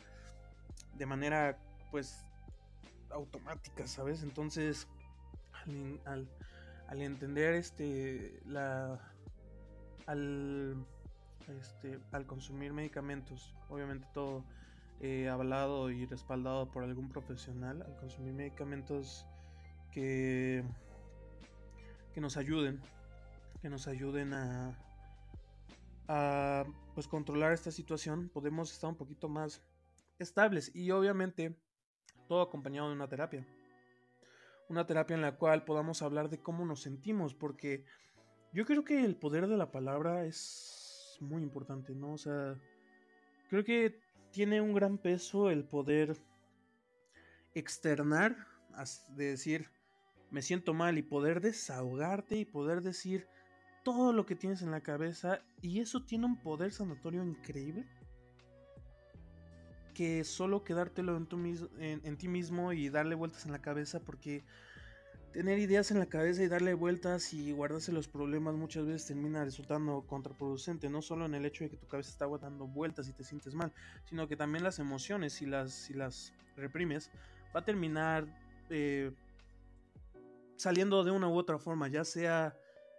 de 0.96 1.06
manera, 1.06 1.58
pues, 1.92 2.25
automática, 3.12 3.86
¿sabes? 3.88 4.24
Entonces, 4.24 4.88
al, 6.06 6.28
al 6.88 7.02
entender 7.02 7.54
este, 7.54 8.42
la, 8.46 9.00
al 10.08 10.86
este, 11.48 12.00
al 12.12 12.25
consumir 12.25 12.74
medicamentos, 12.74 13.54
obviamente 13.70 14.08
todo 14.13 14.46
hablado 15.30 15.90
y 15.92 16.06
respaldado 16.06 16.72
por 16.72 16.84
algún 16.84 17.10
profesional, 17.10 17.82
al 17.82 17.96
consumir 17.98 18.34
medicamentos 18.34 19.26
que, 19.92 20.64
que 22.14 22.22
nos 22.22 22.38
ayuden, 22.38 22.82
que 23.62 23.70
nos 23.70 23.88
ayuden 23.88 24.34
a, 24.34 24.78
a 26.08 26.66
pues 26.94 27.08
controlar 27.08 27.54
esta 27.54 27.72
situación, 27.72 28.30
podemos 28.30 28.72
estar 28.72 28.90
un 28.90 28.96
poquito 28.96 29.30
más 29.30 29.62
estables 30.20 30.74
y 30.76 30.92
obviamente 30.92 31.58
todo 32.28 32.42
acompañado 32.42 32.90
de 32.90 32.96
una 32.96 33.08
terapia. 33.08 33.46
Una 34.70 34.86
terapia 34.86 35.16
en 35.16 35.22
la 35.22 35.36
cual 35.36 35.66
podamos 35.66 36.02
hablar 36.02 36.30
de 36.30 36.42
cómo 36.42 36.66
nos 36.66 36.82
sentimos, 36.82 37.34
porque 37.34 37.86
yo 38.54 38.66
creo 38.66 38.84
que 38.84 39.04
el 39.04 39.16
poder 39.16 39.48
de 39.48 39.58
la 39.58 39.72
palabra 39.72 40.26
es 40.26 41.18
muy 41.20 41.44
importante, 41.44 41.94
¿no? 41.94 42.14
O 42.14 42.18
sea, 42.18 42.56
creo 43.50 43.64
que 43.64 44.03
tiene 44.34 44.62
un 44.62 44.74
gran 44.74 44.98
peso 44.98 45.52
el 45.52 45.63
poder 45.63 46.18
externar, 47.54 48.36
de 49.10 49.25
decir, 49.25 49.70
me 50.32 50.42
siento 50.42 50.74
mal 50.74 50.98
y 50.98 51.04
poder 51.04 51.40
desahogarte 51.40 52.36
y 52.38 52.44
poder 52.44 52.82
decir 52.82 53.28
todo 53.84 54.12
lo 54.12 54.25
que 54.25 54.36
tienes 54.36 54.63
en 54.63 54.72
la 54.72 54.82
cabeza 54.82 55.40
y 55.62 55.80
eso 55.80 56.04
tiene 56.04 56.25
un 56.25 56.42
poder 56.42 56.72
sanatorio 56.72 57.24
increíble 57.24 57.86
que 59.94 60.24
solo 60.24 60.63
quedártelo 60.63 61.16
en, 61.16 61.28
tu, 61.28 61.38
en 61.78 62.18
ti 62.18 62.28
mismo 62.28 62.74
y 62.74 62.90
darle 62.90 63.13
vueltas 63.13 63.46
en 63.46 63.52
la 63.52 63.62
cabeza 63.62 64.00
porque 64.00 64.44
tener 65.34 65.58
ideas 65.58 65.90
en 65.90 65.98
la 65.98 66.06
cabeza 66.06 66.44
y 66.44 66.48
darle 66.48 66.75
vueltas 66.75 67.34
y 67.34 67.52
guardarse 67.52 67.92
los 67.92 68.08
problemas 68.08 68.54
muchas 68.54 68.86
veces 68.86 69.08
termina 69.08 69.44
resultando 69.44 70.06
contraproducente, 70.08 70.90
no 70.90 71.02
solo 71.02 71.25
en 71.25 71.34
el 71.34 71.46
hecho 71.46 71.63
de 71.63 71.72
que 71.72 71.78
tu 71.78 71.88
cabeza 71.88 72.12
está 72.12 72.28
dando 72.28 72.68
vueltas 72.68 73.10
y 73.10 73.13
te 73.13 73.24
sientes 73.24 73.56
mal, 73.56 73.74
sino 74.06 74.28
que 74.28 74.38
también 74.38 74.63
las 74.63 74.78
emociones, 74.78 75.34
si 75.34 75.48
las, 75.48 75.74
si 75.74 75.96
las 75.96 76.34
reprimes, 76.56 77.10
va 77.54 77.62
a 77.62 77.66
terminar 77.66 78.28
eh, 78.70 79.12
saliendo 80.56 81.04
de 81.04 81.10
una 81.10 81.28
u 81.28 81.36
otra 81.36 81.58
forma, 81.58 81.88
ya 81.88 82.06
sea 82.06 82.56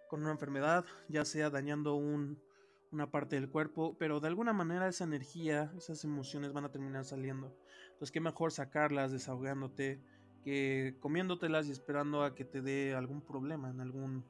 con 0.08 0.20
una 0.20 0.32
enfermedad, 0.32 0.84
ya 1.08 1.24
sea 1.24 1.50
dañando 1.50 1.94
una 1.94 3.10
parte 3.12 3.36
del 3.36 3.48
cuerpo, 3.48 3.96
pero 3.96 4.18
de 4.18 4.26
alguna 4.26 4.52
manera 4.52 4.88
esa 4.88 5.04
energía, 5.04 5.72
esas 5.78 6.02
emociones 6.04 6.52
van 6.52 6.64
a 6.64 6.72
terminar 6.72 7.04
saliendo. 7.04 7.56
Entonces, 7.92 8.10
qué 8.10 8.20
mejor 8.20 8.50
sacarlas 8.50 9.12
desahogándote 9.12 10.02
que 10.44 10.96
comiéndotelas 11.00 11.66
y 11.66 11.72
esperando 11.72 12.22
a 12.22 12.34
que 12.34 12.44
te 12.44 12.60
dé 12.60 12.94
algún 12.94 13.22
problema 13.22 13.70
en 13.70 13.80
algún 13.80 14.24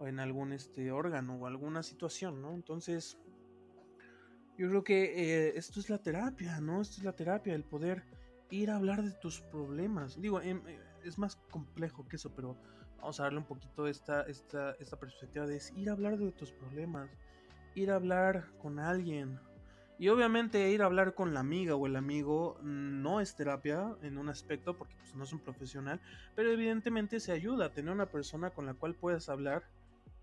en 0.00 0.18
algún 0.18 0.52
este 0.52 0.90
órgano 0.90 1.36
o 1.36 1.46
alguna 1.46 1.82
situación, 1.84 2.42
¿no? 2.42 2.52
Entonces, 2.52 3.16
yo 4.58 4.68
creo 4.68 4.84
que 4.84 5.04
eh, 5.04 5.52
esto 5.56 5.78
es 5.80 5.88
la 5.88 5.98
terapia, 5.98 6.60
¿no? 6.60 6.82
Esto 6.82 6.96
es 6.98 7.04
la 7.04 7.12
terapia, 7.12 7.54
el 7.54 7.64
poder 7.64 8.04
ir 8.50 8.70
a 8.70 8.76
hablar 8.76 9.02
de 9.02 9.12
tus 9.12 9.40
problemas. 9.40 10.20
Digo, 10.20 10.40
em, 10.40 10.60
eh, 10.66 10.78
es 11.04 11.18
más 11.18 11.36
complejo 11.50 12.06
que 12.08 12.16
eso, 12.16 12.30
pero 12.34 12.56
vamos 12.98 13.20
a 13.20 13.24
darle 13.24 13.38
un 13.38 13.46
poquito 13.46 13.86
esta, 13.86 14.22
esta, 14.22 14.72
esta 14.80 14.98
perspectiva 14.98 15.46
de 15.46 15.60
ir 15.76 15.88
a 15.88 15.92
hablar 15.92 16.18
de 16.18 16.32
tus 16.32 16.52
problemas, 16.52 17.10
ir 17.74 17.90
a 17.90 17.96
hablar 17.96 18.44
con 18.58 18.78
alguien, 18.78 19.38
y 19.98 20.08
obviamente 20.08 20.70
ir 20.70 20.82
a 20.82 20.86
hablar 20.86 21.14
con 21.14 21.34
la 21.34 21.40
amiga 21.40 21.76
o 21.76 21.86
el 21.86 21.94
amigo 21.96 22.58
no 22.62 23.20
es 23.20 23.36
terapia 23.36 23.94
en 24.02 24.18
un 24.18 24.28
aspecto 24.28 24.76
porque 24.76 24.96
pues, 24.96 25.14
no 25.14 25.24
es 25.24 25.32
un 25.32 25.38
profesional, 25.38 26.00
pero 26.34 26.50
evidentemente 26.50 27.20
se 27.20 27.32
ayuda. 27.32 27.72
Tener 27.72 27.92
una 27.92 28.06
persona 28.06 28.50
con 28.50 28.66
la 28.66 28.74
cual 28.74 28.94
puedes 28.94 29.28
hablar 29.28 29.62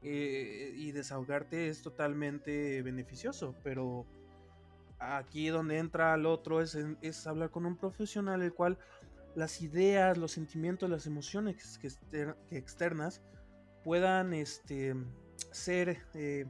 eh, 0.01 0.74
y 0.75 0.92
desahogarte 0.92 1.70
es 1.70 1.82
totalmente 1.82 2.82
beneficioso, 2.82 3.56
pero 3.63 4.06
aquí 5.00 5.48
donde 5.48 5.78
entra 5.78 6.13
al 6.13 6.25
otro 6.25 6.62
es, 6.62 6.78
es 7.01 7.25
hablar 7.25 7.50
con 7.50 7.66
un 7.66 7.78
profesional 7.78 8.42
el 8.42 8.54
cual 8.54 8.78
las 9.36 9.62
ideas, 9.62 10.18
los 10.18 10.34
sentimientos, 10.34 10.90
las 10.90 11.08
emociones 11.08 11.78
que, 11.78 12.34
externas 12.51 13.22
puedan 13.86 14.34
este, 14.34 14.96
ser... 15.51 15.98
Eh, 16.13 16.46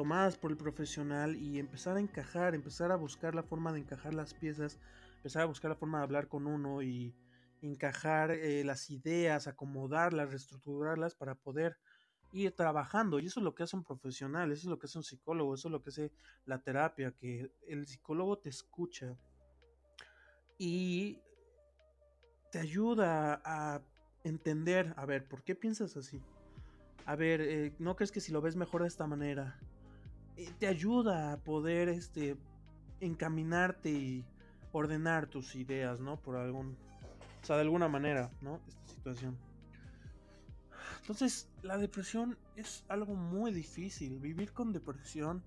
tomadas 0.00 0.38
por 0.38 0.50
el 0.50 0.56
profesional 0.56 1.36
y 1.36 1.58
empezar 1.58 1.98
a 1.98 2.00
encajar, 2.00 2.54
empezar 2.54 2.90
a 2.90 2.96
buscar 2.96 3.34
la 3.34 3.42
forma 3.42 3.70
de 3.70 3.80
encajar 3.80 4.14
las 4.14 4.32
piezas, 4.32 4.78
empezar 5.16 5.42
a 5.42 5.44
buscar 5.44 5.70
la 5.70 5.76
forma 5.76 5.98
de 5.98 6.04
hablar 6.04 6.26
con 6.26 6.46
uno 6.46 6.80
y 6.80 7.14
encajar 7.60 8.30
eh, 8.30 8.64
las 8.64 8.88
ideas, 8.88 9.46
acomodarlas, 9.46 10.30
reestructurarlas 10.30 11.14
para 11.14 11.34
poder 11.34 11.76
ir 12.32 12.52
trabajando. 12.52 13.18
Y 13.18 13.26
eso 13.26 13.40
es 13.40 13.44
lo 13.44 13.54
que 13.54 13.64
hace 13.64 13.76
un 13.76 13.84
profesional, 13.84 14.50
eso 14.50 14.60
es 14.60 14.70
lo 14.70 14.78
que 14.78 14.86
hace 14.86 14.96
un 14.96 15.04
psicólogo, 15.04 15.54
eso 15.54 15.68
es 15.68 15.72
lo 15.72 15.82
que 15.82 15.90
hace 15.90 16.12
la 16.46 16.62
terapia, 16.62 17.12
que 17.12 17.52
el 17.68 17.86
psicólogo 17.86 18.38
te 18.38 18.48
escucha 18.48 19.18
y 20.56 21.18
te 22.50 22.58
ayuda 22.58 23.42
a 23.44 23.82
entender, 24.24 24.94
a 24.96 25.04
ver, 25.04 25.28
¿por 25.28 25.44
qué 25.44 25.54
piensas 25.54 25.98
así? 25.98 26.22
A 27.04 27.16
ver, 27.16 27.42
eh, 27.42 27.74
¿no 27.78 27.96
crees 27.96 28.12
que 28.12 28.22
si 28.22 28.32
lo 28.32 28.40
ves 28.40 28.56
mejor 28.56 28.80
de 28.80 28.88
esta 28.88 29.06
manera? 29.06 29.60
Eh, 30.40 30.54
te 30.58 30.66
ayuda 30.66 31.34
a 31.34 31.36
poder 31.36 31.90
este, 31.90 32.34
encaminarte 33.00 33.90
y 33.90 34.24
ordenar 34.72 35.26
tus 35.26 35.54
ideas, 35.54 36.00
¿no? 36.00 36.18
Por 36.18 36.36
algún, 36.36 36.78
o 37.42 37.44
sea, 37.44 37.56
de 37.56 37.62
alguna 37.62 37.88
manera, 37.88 38.30
¿no? 38.40 38.58
Esta 38.66 38.86
situación. 38.86 39.36
Entonces, 41.02 41.50
la 41.60 41.76
depresión 41.76 42.38
es 42.56 42.86
algo 42.88 43.14
muy 43.14 43.52
difícil. 43.52 44.18
Vivir 44.18 44.54
con 44.54 44.72
depresión, 44.72 45.44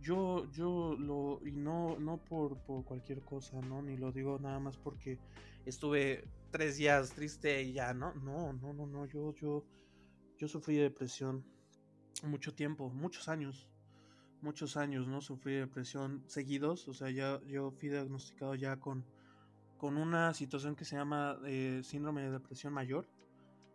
yo, 0.00 0.50
yo 0.50 0.96
lo, 0.98 1.40
y 1.46 1.52
no, 1.52 1.96
no 2.00 2.16
por, 2.16 2.58
por 2.62 2.84
cualquier 2.84 3.20
cosa, 3.20 3.60
¿no? 3.60 3.80
Ni 3.80 3.96
lo 3.96 4.10
digo 4.10 4.40
nada 4.40 4.58
más 4.58 4.76
porque 4.76 5.20
estuve 5.66 6.24
tres 6.50 6.78
días 6.78 7.12
triste 7.12 7.62
y 7.62 7.74
ya, 7.74 7.94
¿no? 7.94 8.12
No, 8.14 8.52
no, 8.54 8.72
no, 8.72 8.86
no, 8.88 9.06
yo, 9.06 9.32
yo, 9.36 9.64
yo 10.36 10.48
sufrí 10.48 10.78
de 10.78 10.82
depresión 10.82 11.44
mucho 12.24 12.52
tiempo, 12.54 12.90
muchos 12.90 13.28
años, 13.28 13.68
muchos 14.42 14.76
años, 14.76 15.06
¿no? 15.06 15.20
Sufrí 15.20 15.54
de 15.54 15.60
depresión 15.60 16.22
seguidos, 16.26 16.88
o 16.88 16.94
sea, 16.94 17.10
ya 17.10 17.40
yo 17.46 17.70
fui 17.70 17.88
diagnosticado 17.88 18.54
ya 18.54 18.76
con, 18.76 19.04
con 19.78 19.96
una 19.96 20.34
situación 20.34 20.76
que 20.76 20.84
se 20.84 20.96
llama 20.96 21.38
eh, 21.46 21.80
síndrome 21.84 22.22
de 22.22 22.32
depresión 22.32 22.72
mayor. 22.72 23.06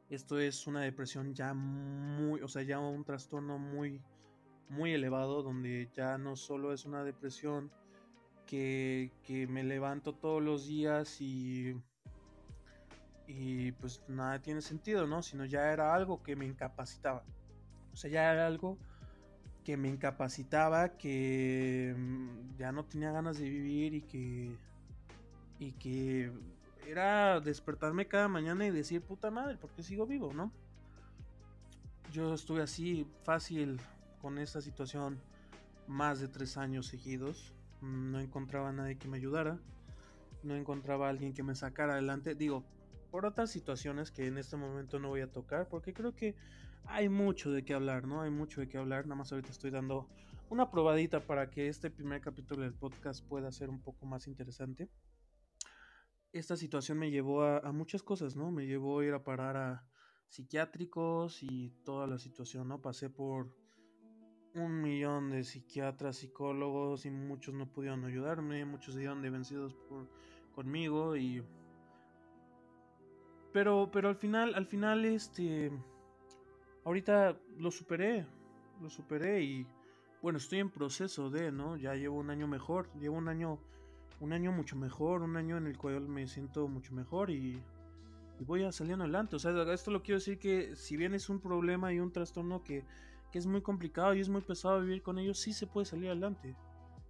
Esto 0.10 0.40
es 0.40 0.68
una 0.68 0.82
depresión 0.82 1.34
ya 1.34 1.54
muy, 1.54 2.42
o 2.42 2.48
sea, 2.48 2.64
ya 2.64 2.80
un 2.80 3.04
trastorno 3.04 3.58
muy, 3.58 4.02
muy 4.70 4.94
elevado, 4.94 5.44
donde 5.44 5.90
ya 5.94 6.18
no 6.18 6.36
solo 6.36 6.74
es 6.74 6.86
una 6.86 7.04
depresión 7.04 7.72
que, 8.46 9.12
que 9.24 9.48
me 9.48 9.64
levanto 9.64 10.14
todos 10.14 10.42
los 10.42 10.68
días 10.68 11.20
y 11.20 11.76
y 13.28 13.74
pues 13.74 14.02
nada 14.08 14.42
tiene 14.42 14.62
sentido, 14.62 15.06
¿no? 15.06 15.22
Sino 15.22 15.46
ya 15.46 15.72
era 15.72 15.94
algo 15.94 16.24
que 16.24 16.36
me 16.36 16.46
incapacitaba. 16.46 17.24
O 17.92 17.96
sea, 17.98 18.10
ya 18.10 18.32
era 18.32 18.48
algo 18.48 18.78
que 19.68 19.76
me 19.76 19.90
incapacitaba, 19.90 20.96
que 20.96 21.94
mm, 21.94 22.56
ya 22.58 22.72
no 22.72 22.86
tenía 22.86 23.12
ganas 23.12 23.38
de 23.38 23.50
vivir 23.50 23.96
y 23.96 24.02
que 24.02 24.56
y 25.60 25.74
que 25.74 26.32
era 26.88 27.42
despertarme 27.42 28.08
cada 28.08 28.30
mañana 28.30 28.66
y 28.66 28.72
decir, 28.72 29.02
puta 29.02 29.30
madre, 29.30 29.58
¿por 29.58 29.70
qué 29.72 29.84
sigo 29.84 30.08
vivo, 30.08 30.32
no? 30.34 30.54
Yo 32.14 32.34
estuve 32.34 32.62
así 32.62 33.06
fácil 33.24 33.82
con 34.22 34.38
esta 34.38 34.62
situación 34.62 35.20
más 35.86 36.22
de 36.22 36.30
tres 36.30 36.56
años 36.56 36.88
seguidos. 36.88 37.54
No 37.82 38.22
encontraba 38.22 38.70
a 38.70 38.72
nadie 38.72 38.98
que 38.98 39.10
me 39.10 39.18
ayudara. 39.18 39.60
No 40.44 40.56
encontraba 40.56 41.08
a 41.08 41.10
alguien 41.10 41.34
que 41.34 41.44
me 41.44 41.56
sacara 41.56 41.92
adelante. 41.92 42.36
Digo, 42.36 42.64
por 43.12 43.26
otras 43.26 43.52
situaciones 43.52 44.12
que 44.12 44.28
en 44.28 44.38
este 44.38 44.56
momento 44.56 44.98
no 44.98 45.10
voy 45.10 45.20
a 45.20 45.28
tocar, 45.30 45.68
porque 45.68 45.94
creo 45.94 46.16
que 46.16 46.36
hay 46.88 47.10
mucho 47.10 47.52
de 47.52 47.64
qué 47.64 47.74
hablar, 47.74 48.08
¿no? 48.08 48.22
Hay 48.22 48.30
mucho 48.30 48.62
de 48.62 48.68
qué 48.68 48.78
hablar, 48.78 49.06
nada 49.06 49.16
más 49.16 49.32
ahorita 49.32 49.52
estoy 49.52 49.72
dando 49.72 50.08
una 50.50 50.72
probadita 50.72 51.26
para 51.26 51.50
que 51.50 51.68
este 51.68 51.90
primer 51.90 52.22
capítulo 52.22 52.64
del 52.64 52.74
podcast 52.74 53.26
pueda 53.28 53.52
ser 53.52 53.70
un 53.70 53.82
poco 53.82 54.06
más 54.06 54.28
interesante. 54.28 54.90
Esta 56.32 56.56
situación 56.56 56.98
me 56.98 57.12
llevó 57.12 57.44
a, 57.44 57.72
muchas 57.72 58.04
cosas, 58.04 58.36
¿no? 58.36 58.52
Me 58.52 58.66
llevó 58.66 59.00
a 59.00 59.06
ir 59.06 59.14
a 59.14 59.24
parar 59.24 59.58
a 59.58 59.86
psiquiátricos 60.30 61.44
y 61.44 61.70
toda 61.84 62.08
la 62.08 62.18
situación, 62.18 62.68
¿no? 62.68 62.82
Pasé 62.82 63.10
por 63.10 63.56
un 64.54 64.82
millón 64.82 65.30
de 65.30 65.44
psiquiatras, 65.44 66.18
psicólogos 66.18 67.06
y 67.06 67.12
muchos 67.12 67.54
no 67.54 67.72
pudieron 67.72 68.06
ayudarme, 68.06 68.66
muchos 68.66 68.94
se 68.94 69.02
dieron 69.02 69.22
de 69.22 69.30
vencidos 69.30 69.74
por, 69.74 70.10
conmigo 70.54 71.16
y 71.16 71.44
pero, 73.58 73.90
pero 73.92 74.10
al 74.10 74.16
final, 74.16 74.54
al 74.56 74.68
final, 74.68 75.06
este. 75.06 75.72
Ahorita 76.88 77.38
lo 77.58 77.70
superé. 77.70 78.26
Lo 78.82 78.90
superé 78.90 79.44
y. 79.44 79.68
Bueno, 80.22 80.38
estoy 80.38 80.60
en 80.60 80.70
proceso 80.70 81.30
de, 81.30 81.52
¿no? 81.52 81.76
Ya 81.76 81.96
llevo 81.96 82.18
un 82.18 82.30
año 82.30 82.48
mejor. 82.48 82.90
Llevo 82.98 83.18
un 83.18 83.28
año. 83.28 83.60
Un 84.22 84.32
año 84.32 84.54
mucho 84.54 84.78
mejor. 84.78 85.22
Un 85.22 85.36
año 85.36 85.58
en 85.58 85.68
el 85.68 85.78
cual 85.78 86.08
me 86.08 86.26
siento 86.28 86.70
mucho 86.70 86.94
mejor 86.96 87.30
y. 87.30 87.62
Voy 88.40 88.64
a 88.64 88.72
salir 88.72 88.94
adelante. 88.94 89.36
O 89.36 89.40
sea, 89.40 89.52
esto 89.74 89.92
lo 89.92 90.02
quiero 90.02 90.20
decir 90.20 90.40
que 90.40 90.78
si 90.78 90.96
bien 90.96 91.14
es 91.14 91.28
un 91.28 91.42
problema 91.42 91.92
y 91.92 92.00
un 92.00 92.14
trastorno 92.14 92.64
que, 92.64 92.86
que 93.34 93.40
es 93.40 93.48
muy 93.48 93.62
complicado 93.62 94.14
y 94.14 94.22
es 94.22 94.30
muy 94.30 94.42
pesado 94.42 94.80
vivir 94.80 95.02
con 95.02 95.20
ellos, 95.20 95.40
sí 95.40 95.52
se 95.52 95.68
puede 95.68 95.88
salir 95.88 96.08
adelante 96.08 96.56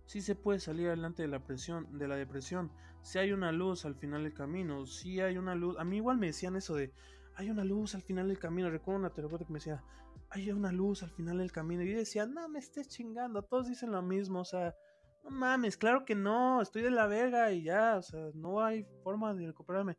sí 0.08 0.22
se 0.22 0.36
puede 0.36 0.60
salir 0.60 0.88
adelante 0.88 1.22
de 1.22 1.28
la 1.28 1.46
presión, 1.46 1.86
de 2.00 2.08
la 2.08 2.16
depresión. 2.16 2.72
Si 3.02 3.20
hay 3.20 3.34
una 3.34 3.52
luz 3.52 3.86
al 3.86 3.94
final 3.94 4.24
del 4.24 4.34
camino, 4.34 4.86
si 4.86 5.20
hay 5.20 5.38
una 5.38 5.54
luz. 5.54 5.78
A 5.78 5.84
mí 5.84 5.98
igual 5.98 6.18
me 6.18 6.28
decían 6.28 6.56
eso 6.56 6.76
de, 6.76 6.92
hay 7.38 7.52
una 7.52 7.64
luz 7.64 7.94
al 7.96 8.02
final 8.02 8.28
del 8.28 8.40
camino. 8.40 8.70
Recuerdo 8.70 9.00
una 9.00 9.14
terapeuta 9.14 9.46
que 9.46 9.54
me 9.54 9.60
decía, 9.60 9.84
hay 10.30 10.52
una 10.52 10.72
luz 10.72 11.04
al 11.04 11.12
final 11.12 11.38
del 11.38 11.52
camino. 11.52 11.84
Y 11.84 11.92
yo 11.92 11.98
decía, 11.98 12.26
no 12.26 12.50
me 12.50 12.60
estés 12.60 12.90
chingando, 12.90 13.44
todos 13.44 13.68
dicen 13.68 13.92
lo 13.92 14.02
mismo, 14.02 14.40
o 14.40 14.46
sea, 14.46 14.76
no 15.24 15.30
mames, 15.30 15.78
claro 15.78 16.04
que 16.04 16.16
no, 16.16 16.62
estoy 16.62 16.82
de 16.82 16.92
la 16.92 17.06
verga 17.06 17.52
y 17.52 17.64
ya, 17.64 17.98
o 17.98 18.02
sea, 18.02 18.32
no 18.34 18.64
hay 18.64 18.86
forma 19.04 19.34
de 19.36 19.48
recuperarme. 19.48 19.98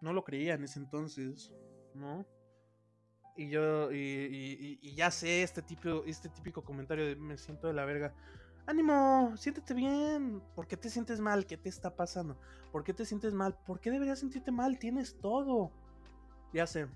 No 0.00 0.12
lo 0.12 0.24
creía 0.24 0.54
en 0.54 0.64
ese 0.64 0.78
entonces, 0.78 1.52
¿no? 1.94 2.24
Y 3.36 3.50
yo, 3.50 3.90
y, 3.92 4.94
ya 4.94 5.10
sé 5.10 5.42
este, 5.42 5.62
tipo, 5.62 6.04
este 6.06 6.28
típico 6.28 6.62
comentario 6.62 7.06
de 7.06 7.16
me 7.16 7.36
siento 7.36 7.66
de 7.66 7.72
la 7.72 7.84
verga 7.84 8.14
ánimo, 8.66 9.36
siéntete 9.36 9.74
bien. 9.74 10.42
¿Por 10.54 10.66
qué 10.66 10.76
te 10.76 10.88
sientes 10.88 11.20
mal? 11.20 11.46
¿Qué 11.46 11.56
te 11.56 11.68
está 11.68 11.96
pasando? 11.96 12.38
¿Por 12.70 12.84
qué 12.84 12.94
te 12.94 13.04
sientes 13.04 13.34
mal? 13.34 13.58
¿Por 13.66 13.80
qué 13.80 13.90
deberías 13.90 14.20
sentirte 14.20 14.52
mal? 14.52 14.78
Tienes 14.78 15.18
todo. 15.18 15.72
Ya 16.52 16.66
sé. 16.66 16.88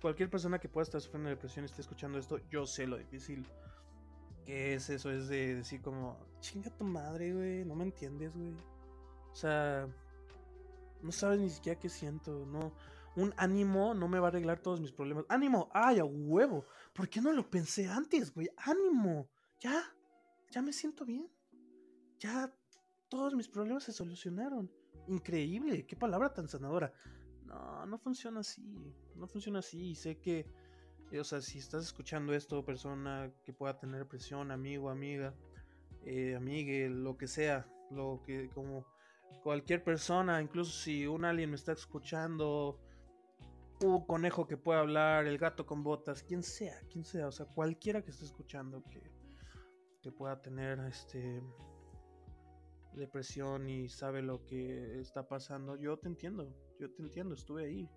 Cualquier 0.00 0.28
persona 0.28 0.58
que 0.58 0.68
pueda 0.68 0.82
estar 0.82 1.00
sufriendo 1.00 1.28
de 1.28 1.36
depresión 1.36 1.64
y 1.64 1.66
esté 1.66 1.80
escuchando 1.80 2.18
esto, 2.18 2.38
yo 2.50 2.66
sé 2.66 2.86
lo 2.86 2.98
difícil 2.98 3.46
que 4.44 4.74
es 4.74 4.90
eso. 4.90 5.10
Es 5.10 5.28
de 5.28 5.56
decir 5.56 5.80
como, 5.80 6.18
chinga 6.40 6.70
tu 6.70 6.84
madre, 6.84 7.32
güey. 7.32 7.64
No 7.64 7.74
me 7.74 7.84
entiendes, 7.84 8.34
güey. 8.36 8.54
O 9.32 9.34
sea, 9.34 9.88
no 11.02 11.12
sabes 11.12 11.40
ni 11.40 11.50
siquiera 11.50 11.78
qué 11.78 11.88
siento. 11.88 12.46
No, 12.46 12.72
un 13.16 13.32
ánimo 13.36 13.94
no 13.94 14.08
me 14.08 14.18
va 14.18 14.28
a 14.28 14.30
arreglar 14.30 14.60
todos 14.60 14.80
mis 14.80 14.92
problemas. 14.92 15.24
¡Ánimo! 15.28 15.70
¡Ay, 15.72 15.98
a 15.98 16.04
huevo! 16.04 16.64
¿Por 16.92 17.08
qué 17.08 17.20
no 17.20 17.32
lo 17.32 17.48
pensé 17.48 17.88
antes, 17.88 18.34
güey? 18.34 18.50
¡Ánimo! 18.56 19.28
Ya, 19.60 19.82
ya 20.50 20.62
me 20.62 20.72
siento 20.72 21.04
bien. 21.04 21.30
Ya 22.18 22.52
todos 23.08 23.34
mis 23.34 23.48
problemas 23.48 23.84
se 23.84 23.92
solucionaron. 23.92 24.70
Increíble, 25.08 25.86
qué 25.86 25.96
palabra 25.96 26.32
tan 26.32 26.48
sanadora. 26.48 26.92
No, 27.44 27.86
no 27.86 27.98
funciona 27.98 28.40
así. 28.40 28.62
No 29.16 29.26
funciona 29.26 29.60
así. 29.60 29.90
Y 29.90 29.94
sé 29.94 30.18
que, 30.18 30.46
eh, 31.10 31.20
o 31.20 31.24
sea, 31.24 31.40
si 31.40 31.58
estás 31.58 31.84
escuchando 31.84 32.34
esto, 32.34 32.64
persona 32.64 33.32
que 33.44 33.52
pueda 33.52 33.78
tener 33.78 34.06
presión, 34.06 34.50
amigo, 34.50 34.90
amiga, 34.90 35.34
eh, 36.04 36.34
amigue, 36.36 36.88
lo 36.88 37.16
que 37.16 37.26
sea, 37.26 37.66
lo 37.90 38.22
que, 38.24 38.50
como 38.50 38.86
cualquier 39.42 39.82
persona, 39.82 40.40
incluso 40.40 40.72
si 40.72 41.06
un 41.06 41.24
alien 41.24 41.50
me 41.50 41.56
está 41.56 41.72
escuchando, 41.72 42.80
un 43.82 44.06
conejo 44.06 44.46
que 44.46 44.56
pueda 44.56 44.80
hablar, 44.80 45.26
el 45.26 45.38
gato 45.38 45.66
con 45.66 45.82
botas, 45.82 46.22
quien 46.22 46.42
sea, 46.42 46.80
quien 46.90 47.04
sea, 47.04 47.28
o 47.28 47.32
sea, 47.32 47.46
cualquiera 47.46 48.02
que 48.02 48.10
esté 48.10 48.24
escuchando 48.24 48.82
que 48.84 49.14
que 50.04 50.12
pueda 50.12 50.38
tener 50.42 50.78
este 50.80 51.42
depresión 52.92 53.66
y 53.70 53.88
sabe 53.88 54.20
lo 54.20 54.44
que 54.44 55.00
está 55.00 55.26
pasando, 55.26 55.76
yo 55.76 55.98
te 55.98 56.08
entiendo, 56.08 56.54
yo 56.78 56.90
te 56.90 57.02
entiendo, 57.02 57.34
estuve 57.34 57.64
ahí. 57.64 57.90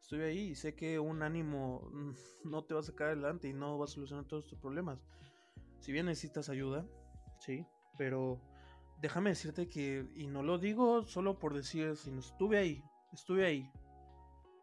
Estuve 0.00 0.24
ahí 0.24 0.38
y 0.50 0.54
sé 0.54 0.74
que 0.74 0.98
un 0.98 1.22
ánimo 1.22 1.90
no 2.44 2.64
te 2.64 2.74
va 2.74 2.80
a 2.80 2.84
sacar 2.84 3.08
adelante 3.08 3.48
y 3.48 3.52
no 3.52 3.78
va 3.78 3.84
a 3.84 3.88
solucionar 3.88 4.26
todos 4.26 4.46
tus 4.46 4.58
problemas. 4.58 4.98
Si 5.80 5.92
bien 5.92 6.06
necesitas 6.06 6.48
ayuda, 6.48 6.86
sí, 7.38 7.66
pero 7.96 8.40
déjame 9.00 9.30
decirte 9.30 9.68
que, 9.68 10.06
y 10.14 10.26
no 10.26 10.42
lo 10.42 10.58
digo 10.58 11.04
solo 11.04 11.38
por 11.38 11.54
decir, 11.54 11.96
sino 11.96 12.20
estuve 12.20 12.58
ahí, 12.58 12.82
estuve 13.12 13.46
ahí. 13.46 13.70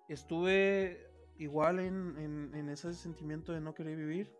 Estuve 0.10 1.12
igual 1.38 1.80
en, 1.80 2.54
en 2.54 2.70
ese 2.70 2.94
sentimiento 2.94 3.52
de 3.52 3.62
no 3.62 3.74
querer 3.74 3.98
vivir. 3.98 4.32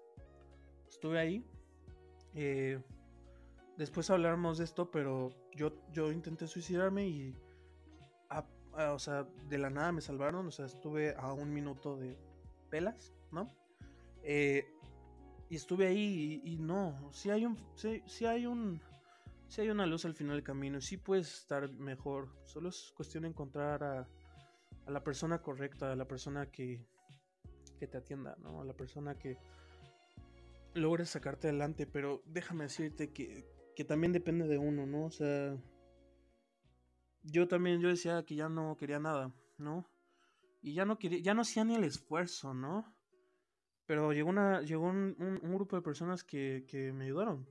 Estuve 0.88 1.20
ahí, 1.20 1.46
eh, 2.40 2.80
después 3.78 4.12
hablaremos 4.12 4.60
de 4.60 4.66
esto, 4.66 4.92
pero 4.92 5.32
yo, 5.56 5.74
yo 5.92 6.12
intenté 6.12 6.46
suicidarme 6.46 7.08
y, 7.08 7.36
o 8.78 9.00
sea, 9.00 9.28
de 9.50 9.58
la 9.58 9.70
nada 9.70 9.92
me 9.92 10.02
salvaron, 10.02 10.48
o 10.48 10.52
sea, 10.52 10.66
estuve 10.66 11.16
a 11.16 11.34
un 11.34 11.54
minuto 11.54 11.98
de 11.98 12.18
pelas, 12.70 13.14
¿no? 13.32 13.52
Eh, 14.24 14.66
y 15.50 15.56
estuve 15.56 15.88
ahí 15.88 16.42
y, 16.44 16.58
no, 16.58 17.10
si 17.14 17.30
hay 17.30 17.46
un, 17.46 17.58
si, 17.76 18.26
hay 18.26 18.46
un, 18.46 18.82
si 19.48 19.62
hay 19.62 19.70
una 19.70 19.86
luz 19.86 20.06
al 20.06 20.14
final 20.14 20.36
del 20.36 20.44
camino, 20.44 20.82
sí 20.82 20.98
puedes 20.98 21.34
estar 21.34 21.72
mejor, 21.72 22.30
solo 22.46 22.70
es 22.70 22.92
cuestión 22.96 23.24
de 23.24 23.30
encontrar 23.30 23.84
a, 23.84 24.08
a 24.86 24.92
la 24.92 25.04
persona 25.04 25.42
correcta, 25.42 25.92
a 25.92 25.96
la 25.96 26.06
persona 26.06 26.52
que, 26.52 26.86
que 27.80 27.88
te 27.88 27.98
atienda, 27.98 28.36
¿no? 28.42 28.62
A 28.62 28.66
la 28.66 28.74
persona 28.74 29.16
que 29.16 29.38
logres 30.74 31.10
sacarte 31.10 31.48
adelante, 31.48 31.88
pero 31.88 32.22
déjame 32.26 32.66
decirte 32.66 33.12
que, 33.12 33.46
que 33.76 33.84
también 33.84 34.14
depende 34.14 34.48
de 34.48 34.58
uno, 34.58 34.86
¿no? 34.86 35.06
O 35.06 35.12
sea, 35.12 35.56
yo 37.32 37.48
también, 37.48 37.80
yo 37.80 37.90
decía 37.90 38.24
que 38.24 38.36
ya 38.36 38.50
no 38.50 38.76
quería 38.78 39.00
nada, 39.00 39.34
¿no? 39.58 39.86
Y 40.62 40.74
ya 40.74 40.86
no 40.86 40.98
quería, 40.98 41.20
ya 41.20 41.34
no 41.34 41.42
hacía 41.42 41.64
ni 41.64 41.76
el 41.76 41.84
esfuerzo, 41.84 42.54
¿no? 42.54 42.94
Pero 43.86 44.12
llegó 44.12 44.30
una, 44.30 44.62
llegó 44.62 44.88
un, 44.88 45.16
un, 45.20 45.54
grupo 45.56 45.76
de 45.76 45.82
personas 45.82 46.24
que, 46.24 46.66
que, 46.68 46.92
me 46.92 47.06
ayudaron. 47.06 47.48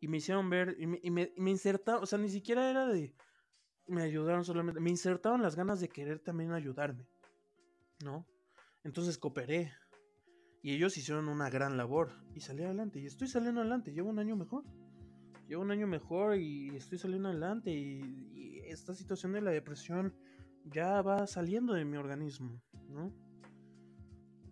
Y 0.00 0.08
me 0.08 0.16
hicieron 0.16 0.50
ver, 0.50 0.76
y 0.78 0.86
me, 0.86 0.98
y 1.02 1.10
me, 1.10 1.32
me 1.36 1.50
insertaron, 1.50 2.02
o 2.02 2.06
sea, 2.06 2.18
ni 2.18 2.28
siquiera 2.28 2.68
era 2.68 2.86
de, 2.86 3.14
me 3.86 4.02
ayudaron 4.02 4.44
solamente, 4.44 4.80
me 4.80 4.90
insertaron 4.90 5.42
las 5.42 5.56
ganas 5.56 5.80
de 5.80 5.88
querer 5.88 6.18
también 6.18 6.52
ayudarme, 6.52 7.06
¿no? 8.02 8.26
Entonces 8.82 9.18
cooperé. 9.18 9.72
Y 10.62 10.72
ellos 10.72 10.96
hicieron 10.96 11.28
una 11.28 11.50
gran 11.50 11.76
labor 11.76 12.10
y 12.34 12.40
salí 12.40 12.62
adelante. 12.62 12.98
Y 12.98 13.06
estoy 13.06 13.28
saliendo 13.28 13.60
adelante, 13.60 13.92
llevo 13.92 14.10
un 14.10 14.18
año 14.18 14.34
mejor. 14.34 14.64
Llevo 15.46 15.62
un 15.62 15.70
año 15.70 15.86
mejor 15.86 16.36
y 16.38 16.74
estoy 16.76 16.98
saliendo 16.98 17.28
adelante. 17.28 17.70
Y, 17.70 18.60
esta 18.66 18.94
situación 18.94 19.32
de 19.32 19.40
la 19.40 19.52
depresión 19.52 20.12
ya 20.64 21.00
va 21.00 21.26
saliendo 21.28 21.74
de 21.74 21.84
mi 21.84 21.96
organismo, 21.96 22.60
¿no? 22.88 23.14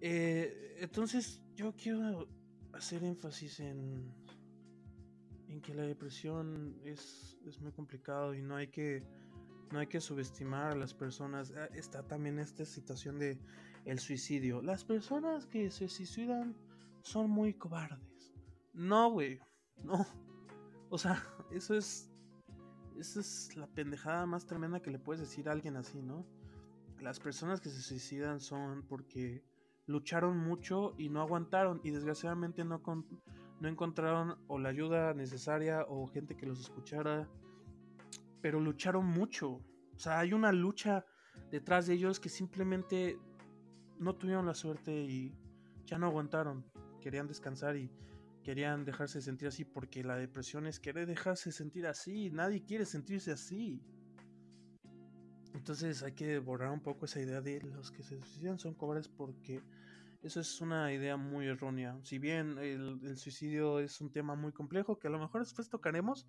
Eh, 0.01 0.77
entonces 0.79 1.43
yo 1.57 1.75
quiero 1.75 2.29
hacer 2.73 3.03
énfasis 3.03 3.59
en, 3.61 4.15
en 5.49 5.61
que 5.61 5.75
la 5.75 5.83
depresión 5.83 6.79
es, 6.85 7.37
es 7.47 7.61
muy 7.61 7.73
complicado 7.73 8.35
y 8.35 8.43
no 8.43 8.55
hay 8.55 8.69
que 8.69 9.03
no 9.73 9.79
hay 9.79 9.87
que 9.87 10.01
subestimar 10.01 10.73
a 10.73 10.77
las 10.77 10.95
personas. 10.95 11.53
Ah, 11.57 11.69
está 11.75 12.07
también 12.07 12.39
esta 12.39 12.65
situación 12.65 13.19
de 13.19 13.39
el 13.85 13.99
suicidio. 13.99 14.63
Las 14.63 14.85
personas 14.85 15.47
que 15.47 15.71
se 15.71 15.89
suicidan 15.89 16.55
son 17.01 17.31
muy 17.31 17.55
cobardes. 17.55 18.35
No, 18.73 19.11
güey. 19.11 19.41
No. 19.83 20.07
O 20.93 20.99
sea, 20.99 21.17
eso 21.51 21.75
es 21.75 22.11
esa 22.99 23.21
es 23.21 23.57
la 23.57 23.67
pendejada 23.67 24.27
más 24.27 24.47
tremenda 24.47 24.81
que 24.81 24.91
le 24.91 24.99
puedes 24.99 25.21
decir 25.21 25.49
a 25.49 25.53
alguien 25.53 25.77
así, 25.77 26.03
¿no? 26.03 26.27
Las 27.01 27.19
personas 27.19 27.63
que 27.63 27.71
se 27.71 27.81
suicidan 27.81 28.41
son 28.41 28.83
porque 28.87 29.43
lucharon 29.87 30.37
mucho 30.37 30.95
y 30.99 31.09
no 31.09 31.23
aguantaron 31.23 31.81
y 31.83 31.91
desgraciadamente 31.91 32.63
no, 32.63 32.83
no 33.61 33.69
encontraron 33.69 34.37
o 34.47 34.59
la 34.59 34.69
ayuda 34.69 35.15
necesaria 35.15 35.87
o 35.89 36.07
gente 36.07 36.37
que 36.37 36.45
los 36.45 36.61
escuchara, 36.61 37.27
pero 38.43 38.61
lucharon 38.61 39.07
mucho. 39.07 39.63
O 39.97 39.99
sea, 39.99 40.21
hay 40.21 40.35
una 40.35 40.53
lucha 40.53 41.07
detrás 41.51 41.87
de 41.87 41.95
ellos 41.95 42.21
que 42.21 42.29
simplemente 42.29 43.19
no 43.99 44.15
tuvieron 44.15 44.45
la 44.45 44.55
suerte 44.55 44.93
y 44.93 45.35
ya 45.87 45.99
no 45.99 46.07
aguantaron. 46.07 46.65
Querían 47.01 47.27
descansar 47.27 47.77
y 47.77 47.91
querían 48.43 48.85
dejarse 48.85 49.21
sentir 49.23 49.49
así 49.49 49.65
porque 49.65 50.03
la 50.05 50.17
depresión 50.17 50.67
es 50.67 50.81
querer 50.81 51.07
dejarse 51.07 51.53
sentir 51.53 51.87
así. 51.87 52.31
Nadie 52.31 52.65
quiere 52.65 52.85
sentirse 52.85 53.33
así. 53.33 53.83
Entonces 55.55 56.03
hay 56.03 56.13
que 56.13 56.39
borrar 56.39 56.73
un 56.73 56.81
poco 56.81 57.05
esa 57.05 57.21
idea 57.21 57.41
de 57.41 57.61
los 57.61 57.91
que 57.91 58.03
se 58.03 58.19
suicidan 58.19 58.59
son 58.59 58.75
cobardes 58.75 59.09
porque 59.09 59.63
eso 60.23 60.41
es 60.41 60.61
una 60.61 60.93
idea 60.93 61.17
muy 61.17 61.47
errónea. 61.47 61.99
Si 62.03 62.19
bien 62.19 62.59
el, 62.59 63.17
suicidio 63.17 63.81
es 63.81 64.01
un 64.01 64.11
tema 64.11 64.35
muy 64.35 64.53
complejo 64.53 64.99
que 64.99 65.09
a 65.09 65.11
lo 65.11 65.19
mejor 65.19 65.43
después 65.43 65.69
tocaremos, 65.69 66.27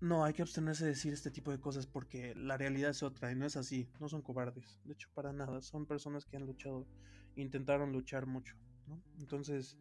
no 0.00 0.24
hay 0.24 0.32
que 0.32 0.42
abstenerse 0.42 0.84
de 0.84 0.90
decir 0.90 1.12
este 1.12 1.30
tipo 1.30 1.50
de 1.50 1.60
cosas 1.60 1.86
porque 1.86 2.34
la 2.34 2.56
realidad 2.56 2.90
es 2.90 3.02
otra 3.02 3.30
y 3.30 3.36
no 3.36 3.46
es 3.46 3.56
así. 3.56 3.90
No 4.00 4.08
son 4.08 4.22
cobardes, 4.22 4.80
de 4.84 4.94
hecho 4.94 5.08
para 5.14 5.32
nada. 5.32 5.60
Son 5.60 5.86
personas 5.86 6.24
que 6.24 6.36
han 6.36 6.46
luchado, 6.46 6.86
intentaron 7.36 7.92
luchar 7.92 8.26
mucho. 8.26 8.56
Entonces 9.18 9.76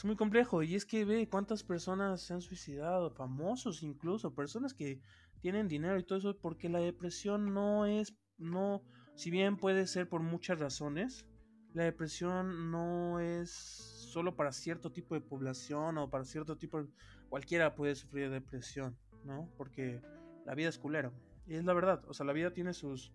es 0.00 0.04
muy 0.06 0.16
complejo 0.16 0.62
y 0.62 0.76
es 0.76 0.86
que 0.86 1.04
ve 1.04 1.28
cuántas 1.28 1.62
personas 1.62 2.22
se 2.22 2.32
han 2.32 2.40
suicidado, 2.40 3.10
famosos 3.10 3.82
incluso, 3.82 4.34
personas 4.34 4.72
que 4.72 4.98
tienen 5.40 5.68
dinero 5.68 5.98
y 5.98 6.04
todo 6.04 6.18
eso, 6.18 6.38
porque 6.38 6.70
la 6.70 6.78
depresión 6.78 7.52
no 7.52 7.84
es, 7.84 8.16
no, 8.38 8.82
si 9.14 9.30
bien 9.30 9.58
puede 9.58 9.86
ser 9.86 10.08
por 10.08 10.22
muchas 10.22 10.58
razones, 10.58 11.26
la 11.74 11.84
depresión 11.84 12.70
no 12.70 13.20
es 13.20 13.50
solo 13.50 14.36
para 14.36 14.52
cierto 14.52 14.90
tipo 14.90 15.14
de 15.14 15.20
población 15.20 15.98
o 15.98 16.08
para 16.08 16.24
cierto 16.24 16.56
tipo 16.56 16.82
cualquiera 17.28 17.74
puede 17.74 17.94
sufrir 17.94 18.30
de 18.30 18.40
depresión, 18.40 18.96
¿no? 19.26 19.52
Porque 19.58 20.00
la 20.46 20.54
vida 20.54 20.70
es 20.70 20.78
culera. 20.78 21.12
Y 21.46 21.56
es 21.56 21.66
la 21.66 21.74
verdad, 21.74 22.02
o 22.08 22.14
sea, 22.14 22.24
la 22.24 22.32
vida 22.32 22.54
tiene 22.54 22.72
sus, 22.72 23.12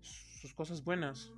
sus 0.00 0.54
cosas 0.54 0.82
buenas, 0.82 1.30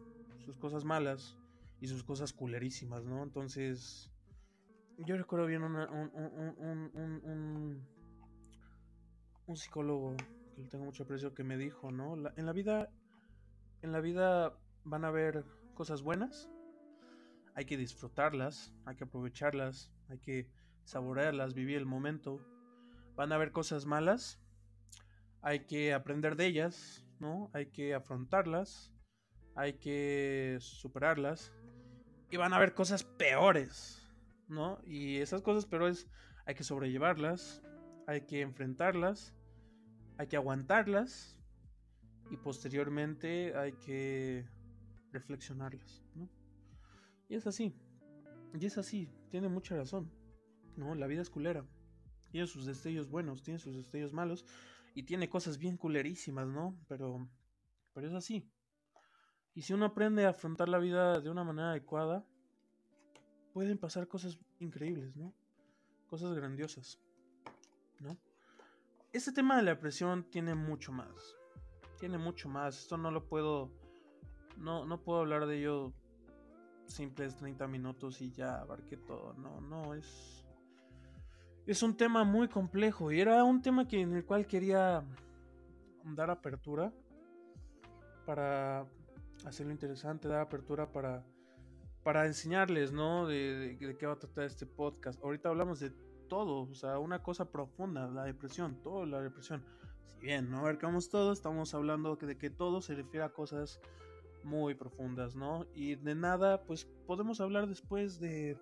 sus 0.45 0.57
cosas 0.57 0.85
malas 0.85 1.37
y 1.81 1.89
sus 1.89 2.05
cosas 2.05 2.33
culerísimas, 2.33 3.05
¿no? 3.05 3.25
Entonces, 3.25 4.14
yo 4.99 5.17
recuerdo 5.17 5.47
bien 5.47 5.63
un, 5.63 5.77
un, 5.77 6.11
un, 6.95 7.87
un, 9.47 9.57
psicólogo 9.57 10.17
que 10.55 10.63
le 10.63 10.69
tengo 10.69 10.85
mucho 10.85 11.03
aprecio 11.03 11.35
que 11.35 11.45
me 11.45 11.57
dijo, 11.57 11.91
¿no? 11.91 12.15
en 12.37 12.47
la 12.47 12.53
vida, 12.53 12.91
en 13.83 13.93
la 13.93 14.01
vida 14.01 14.59
van 14.85 15.05
a 15.05 15.09
haber 15.09 15.45
cosas 15.75 16.03
buenas, 16.03 16.49
hay 17.55 17.67
que 17.67 17.77
disfrutarlas, 17.77 18.73
hay 18.85 18.97
que 18.97 19.05
aprovecharlas, 19.05 19.93
hay 20.09 20.19
que 20.19 20.49
saborearlas, 20.85 21.55
vivir 21.55 21.77
el 21.77 21.87
momento. 21.87 22.41
Van 23.15 23.33
a 23.33 23.37
haber 23.37 23.53
cosas 23.53 23.87
malas, 23.87 24.41
hay 25.41 25.61
que 25.67 25.95
aprender 25.95 26.37
de 26.37 26.47
ellas, 26.47 27.05
¿no? 27.21 27.51
Hay 27.53 27.67
que 27.67 27.95
afrontarlas, 27.95 28.93
hay 29.55 29.75
que 29.75 30.59
superarlas. 30.61 31.53
Y 32.31 32.37
van 32.37 32.53
a 32.53 32.57
haber 32.57 32.75
cosas 32.75 33.05
peores, 33.05 34.04
¿no? 34.49 34.81
Y 34.85 35.19
esas 35.19 35.43
cosas 35.43 35.67
peores 35.67 36.09
hay 36.47 36.55
que 36.55 36.65
sobrellevarlas, 36.65 37.63
hay 38.07 38.23
que 38.23 38.41
enfrentarlas, 38.41 39.35
hay 40.19 40.27
que 40.27 40.37
aguantarlas 40.37 41.39
y 42.31 42.37
posteriormente 42.37 43.57
hay 43.57 43.73
que 43.73 44.47
reflexionarlas, 45.13 46.03
¿no? 46.15 46.29
Y 47.29 47.37
es 47.37 47.47
así, 47.47 47.75
y 48.59 48.67
es 48.67 48.79
así, 48.79 49.09
tiene 49.31 49.49
mucha 49.49 49.77
razón, 49.77 50.11
¿no? 50.77 50.95
La 50.95 51.07
vida 51.07 51.23
es 51.23 51.31
culera, 51.31 51.65
tiene 52.31 52.47
sus 52.47 52.67
destellos 52.67 53.09
buenos, 53.09 53.43
tiene 53.43 53.59
sus 53.59 53.77
destellos 53.77 54.13
malos 54.13 54.45
y 54.95 55.05
tiene 55.05 55.29
cosas 55.29 55.59
bien 55.59 55.77
culerísimas, 55.77 56.49
¿no? 56.49 56.79
Pero, 56.89 57.29
pero 57.93 58.09
es 58.09 58.15
así. 58.15 58.51
Y 59.55 59.63
si 59.63 59.73
uno 59.73 59.87
aprende 59.87 60.27
a 60.27 60.31
afrontar 60.31 60.69
la 60.69 60.79
vida 60.79 61.21
de 61.21 61.31
una 61.31 61.45
manera 61.45 61.71
adecuada, 61.71 62.27
pueden 63.55 63.79
pasar 63.79 64.09
cosas 64.09 64.37
increíbles, 64.59 65.17
¿no? 65.17 65.33
Cosas 66.11 66.35
grandiosas, 66.35 67.01
¿no? 68.01 68.19
Este 69.13 69.33
tema 69.33 69.57
de 69.57 69.63
la 69.63 69.71
depresión 69.71 70.25
tiene 70.25 70.57
mucho 70.57 70.91
más. 70.91 71.37
Tiene 72.01 72.19
mucho 72.19 72.49
más. 72.49 72.77
Esto 72.77 72.99
no 72.99 73.13
lo 73.13 73.27
puedo. 73.29 73.71
No, 74.59 74.85
no 74.85 75.01
puedo 75.01 75.21
hablar 75.21 75.47
de 75.47 75.61
ello 75.61 75.93
simples 76.87 77.37
30 77.37 77.67
minutos 77.69 78.21
y 78.21 78.33
ya 78.33 78.61
abarqué 78.61 78.97
todo. 78.97 79.35
No, 79.35 79.61
no, 79.61 79.95
es. 79.95 80.45
Es 81.65 81.83
un 81.85 81.97
tema 81.97 82.25
muy 82.25 82.49
complejo. 82.49 83.13
Y 83.13 83.21
era 83.21 83.45
un 83.45 83.63
tema 83.63 83.87
que, 83.87 84.01
en 84.01 84.15
el 84.15 84.25
cual 84.25 84.47
quería 84.47 85.05
dar 86.05 86.31
apertura. 86.31 86.93
Para 88.27 88.85
hacerlo 89.47 89.71
interesante. 89.71 90.27
Dar 90.27 90.41
apertura 90.41 90.91
para 90.91 91.25
para 92.05 92.27
enseñarles, 92.27 92.93
¿no? 92.93 93.27
De, 93.27 93.77
qué 93.99 94.07
va 94.07 94.13
a 94.13 94.19
tratar 94.19 94.45
este 94.45 94.67
podcast. 94.67 95.21
Ahorita 95.25 95.49
hablamos 95.49 95.81
de 95.81 95.91
todo, 96.29 96.71
o 96.71 96.75
sea, 96.75 96.99
una 96.99 97.23
cosa 97.23 97.51
profunda, 97.51 98.07
la 98.09 98.25
depresión, 98.25 98.77
todo 98.83 99.07
la 99.07 99.23
depresión. 99.23 99.65
Si 100.05 100.21
bien 100.21 100.51
no 100.51 100.59
abarcamos 100.59 101.09
todo, 101.09 101.33
estamos 101.33 101.75
hablando 101.75 102.17
de 102.17 102.37
que 102.37 102.51
todo 102.51 102.83
se 102.83 102.95
refiere 102.95 103.25
a 103.25 103.31
cosas 103.31 103.81
muy 104.45 104.75
profundas, 104.75 105.35
¿no? 105.35 105.67
Y 105.75 105.95
de 105.95 106.15
nada, 106.15 106.63
pues 106.65 106.85
podemos 107.07 107.41
hablar 107.41 107.67
después 107.67 108.21
de 108.21 108.59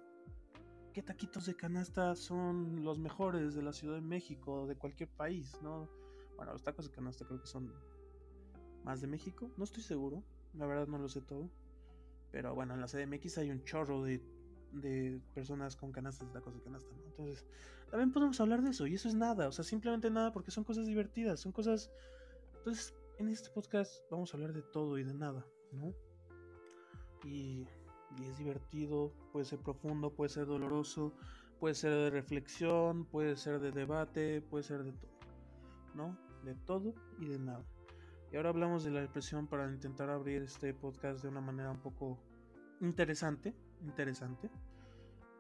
qué 0.93 1.03
taquitos 1.03 1.47
de 1.47 1.57
canasta 1.57 2.15
son 2.15 2.85
los 2.85 3.01
mejores 3.01 3.55
de 3.57 3.63
la 3.63 3.73
Ciudad 3.73 3.97
de 3.97 4.03
México, 4.03 4.69
de 4.69 4.77
cualquier 4.77 5.09
país, 5.09 5.59
¿no? 5.63 5.89
Bueno, 6.37 6.53
los 6.53 6.63
tacos 6.63 6.89
de 6.89 6.95
canasta 6.95 7.25
creo 7.25 7.41
que 7.41 7.49
son 7.49 7.73
más 8.85 9.01
de 9.01 9.09
México, 9.09 9.51
no 9.57 9.65
estoy 9.65 9.83
seguro, 9.83 10.23
la 10.55 10.67
verdad 10.67 10.87
no 10.87 10.99
lo 10.99 11.09
sé 11.09 11.21
todo. 11.23 11.51
Pero 12.33 12.55
bueno, 12.55 12.75
en 12.75 12.81
la 12.81 12.87
CDMX 12.87 13.39
hay 13.39 13.51
un 13.51 13.63
chorro 13.63 14.03
de, 14.03 14.21
personas 15.35 15.77
con 15.77 15.93
canastas 15.93 16.29
de 16.29 16.33
tacos 16.33 16.55
de 16.55 16.63
canasta, 16.63 16.91
¿no? 16.97 17.05
Entonces, 17.05 17.47
también 17.91 18.11
podemos 18.11 18.41
hablar 18.41 18.63
de 18.63 18.71
eso. 18.71 18.87
Y 18.87 18.95
eso 18.95 19.09
es 19.09 19.15
nada, 19.15 19.49
o 19.49 19.53
sea, 19.53 19.65
simplemente 19.65 20.11
nada 20.11 20.33
porque 20.33 20.51
son 20.51 20.65
cosas 20.65 20.87
divertidas, 20.87 21.41
son 21.41 21.53
cosas... 21.53 21.91
Entonces, 22.57 22.95
en 23.19 23.29
este 23.29 23.51
podcast 23.51 23.93
vamos 24.11 24.33
a 24.33 24.37
hablar 24.37 24.55
de 24.55 24.63
todo 24.63 24.99
y 24.99 25.05
de 25.05 25.15
nada, 25.15 25.47
¿no? 25.73 25.95
Y, 27.25 27.67
y 28.19 28.25
es 28.25 28.39
divertido, 28.39 29.13
puede 29.31 29.45
ser 29.45 29.59
profundo, 29.59 30.11
puede 30.15 30.31
ser 30.31 30.47
doloroso, 30.47 31.13
puede 31.61 31.75
ser 31.75 31.93
de 31.93 32.11
reflexión, 32.11 33.05
puede 33.05 33.37
ser 33.37 33.61
de 33.61 33.73
debate, 33.73 34.41
puede 34.41 34.65
ser 34.65 34.85
de 34.85 34.93
todo, 34.93 35.11
¿no? 35.95 36.19
De 36.45 36.55
todo 36.55 36.95
y 37.21 37.27
de 37.27 37.39
nada. 37.39 37.65
Y 38.33 38.37
ahora 38.37 38.49
hablamos 38.49 38.83
de 38.83 38.91
la 38.91 39.03
depresión 39.03 39.47
para 39.47 39.71
intentar 39.71 40.09
abrir 40.09 40.41
este 40.41 40.73
podcast 40.73 41.23
de 41.23 41.29
una 41.29 41.43
manera 41.43 41.71
un 41.71 41.83
poco 41.83 42.19
interesante, 42.81 43.55
interesante. 43.83 44.51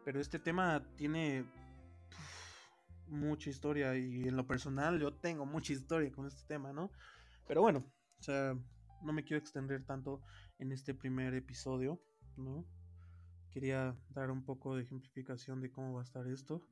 Pero 0.04 0.20
este 0.20 0.38
tema 0.38 0.86
tiene 0.96 1.46
mucha 3.08 3.48
historia 3.48 3.96
y 3.96 4.28
en 4.28 4.36
lo 4.36 4.46
personal 4.46 5.00
yo 5.00 5.14
tengo 5.14 5.46
mucha 5.46 5.72
historia 5.72 6.12
con 6.12 6.26
este 6.26 6.46
tema, 6.46 6.74
¿no? 6.74 6.90
Pero 7.48 7.62
bueno, 7.62 7.78
o 8.18 8.22
sea, 8.22 8.54
no 9.00 9.12
me 9.14 9.24
quiero 9.24 9.38
extender 9.40 9.86
tanto 9.86 10.20
en 10.58 10.70
este 10.70 10.92
primer 10.92 11.32
episodio, 11.32 11.98
¿no? 12.36 12.66
Quería 13.50 13.96
dar 14.10 14.30
un 14.30 14.44
poco 14.44 14.76
de 14.76 14.82
ejemplificación 14.82 15.62
de 15.62 15.72
cómo 15.72 15.94
va 15.94 16.00
a 16.00 16.04
estar 16.04 16.26
esto. 16.26 16.62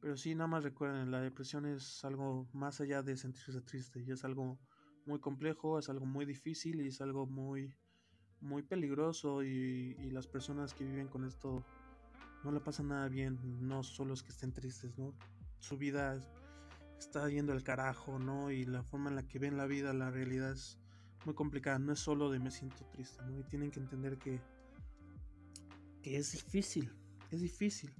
Pero 0.00 0.16
sí, 0.16 0.34
nada 0.34 0.48
más 0.48 0.64
recuerden, 0.64 1.12
la 1.12 1.20
depresión 1.20 1.64
es 1.64 2.04
algo 2.04 2.48
más 2.52 2.80
allá 2.80 3.04
de 3.04 3.16
sentirse 3.16 3.60
triste, 3.60 4.00
y 4.00 4.10
es 4.10 4.24
algo 4.24 4.58
muy 5.06 5.20
complejo, 5.20 5.78
es 5.78 5.88
algo 5.88 6.06
muy 6.06 6.24
difícil 6.24 6.80
y 6.80 6.88
es 6.88 7.00
algo 7.00 7.26
muy, 7.26 7.74
muy 8.40 8.62
peligroso 8.62 9.42
y, 9.42 9.96
y 9.98 10.10
las 10.10 10.26
personas 10.26 10.74
que 10.74 10.84
viven 10.84 11.08
con 11.08 11.24
esto 11.24 11.64
no 12.44 12.52
le 12.52 12.60
pasan 12.60 12.88
nada 12.88 13.08
bien, 13.08 13.38
no 13.66 13.82
solo 13.82 14.14
es 14.14 14.22
que 14.22 14.30
estén 14.30 14.52
tristes, 14.52 14.96
¿no? 14.96 15.14
Su 15.58 15.76
vida 15.76 16.24
está 16.98 17.28
yendo 17.28 17.52
al 17.52 17.62
carajo, 17.62 18.18
¿no? 18.18 18.50
Y 18.50 18.64
la 18.64 18.82
forma 18.82 19.10
en 19.10 19.16
la 19.16 19.26
que 19.26 19.38
ven 19.38 19.56
la 19.56 19.66
vida, 19.66 19.92
la 19.92 20.10
realidad 20.10 20.52
es 20.52 20.78
muy 21.24 21.34
complicada, 21.34 21.78
no 21.78 21.92
es 21.92 21.98
solo 21.98 22.30
de 22.30 22.38
me 22.38 22.50
siento 22.50 22.84
triste, 22.92 23.22
¿no? 23.24 23.40
Y 23.40 23.44
tienen 23.44 23.70
que 23.70 23.80
entender 23.80 24.18
que, 24.18 24.40
que 26.02 26.16
es 26.16 26.32
difícil, 26.32 26.92
es 27.30 27.40
difícil. 27.40 27.92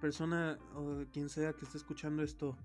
Persona 0.00 0.58
o 0.74 1.04
quien 1.12 1.28
sea 1.28 1.52
que 1.52 1.64
esté 1.64 1.78
escuchando 1.78 2.22
esto 2.22 2.56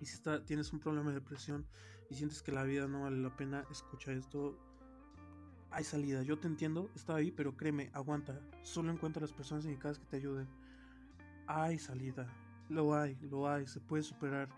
y 0.00 0.06
si 0.06 0.14
está, 0.14 0.44
tienes 0.44 0.72
un 0.72 0.80
problema 0.80 1.10
de 1.10 1.20
depresión 1.20 1.66
y 2.12 2.14
sientes 2.14 2.42
que 2.42 2.52
la 2.52 2.62
vida 2.64 2.86
no 2.86 3.04
vale 3.04 3.16
la 3.16 3.34
pena, 3.34 3.64
escucha 3.70 4.12
esto. 4.12 4.54
Hay 5.70 5.82
salida, 5.82 6.22
yo 6.22 6.38
te 6.38 6.46
entiendo, 6.46 6.90
está 6.94 7.14
ahí, 7.14 7.30
pero 7.30 7.56
créeme, 7.56 7.90
aguanta. 7.94 8.38
Solo 8.60 8.92
encuentra 8.92 9.22
las 9.22 9.32
personas 9.32 9.64
indicadas 9.64 9.98
que 9.98 10.04
te 10.04 10.16
ayuden. 10.18 10.46
Hay 11.46 11.78
salida, 11.78 12.30
lo 12.68 12.94
hay, 12.94 13.16
lo 13.22 13.48
hay, 13.48 13.66
se 13.66 13.80
puede 13.80 14.02
superar. 14.02 14.50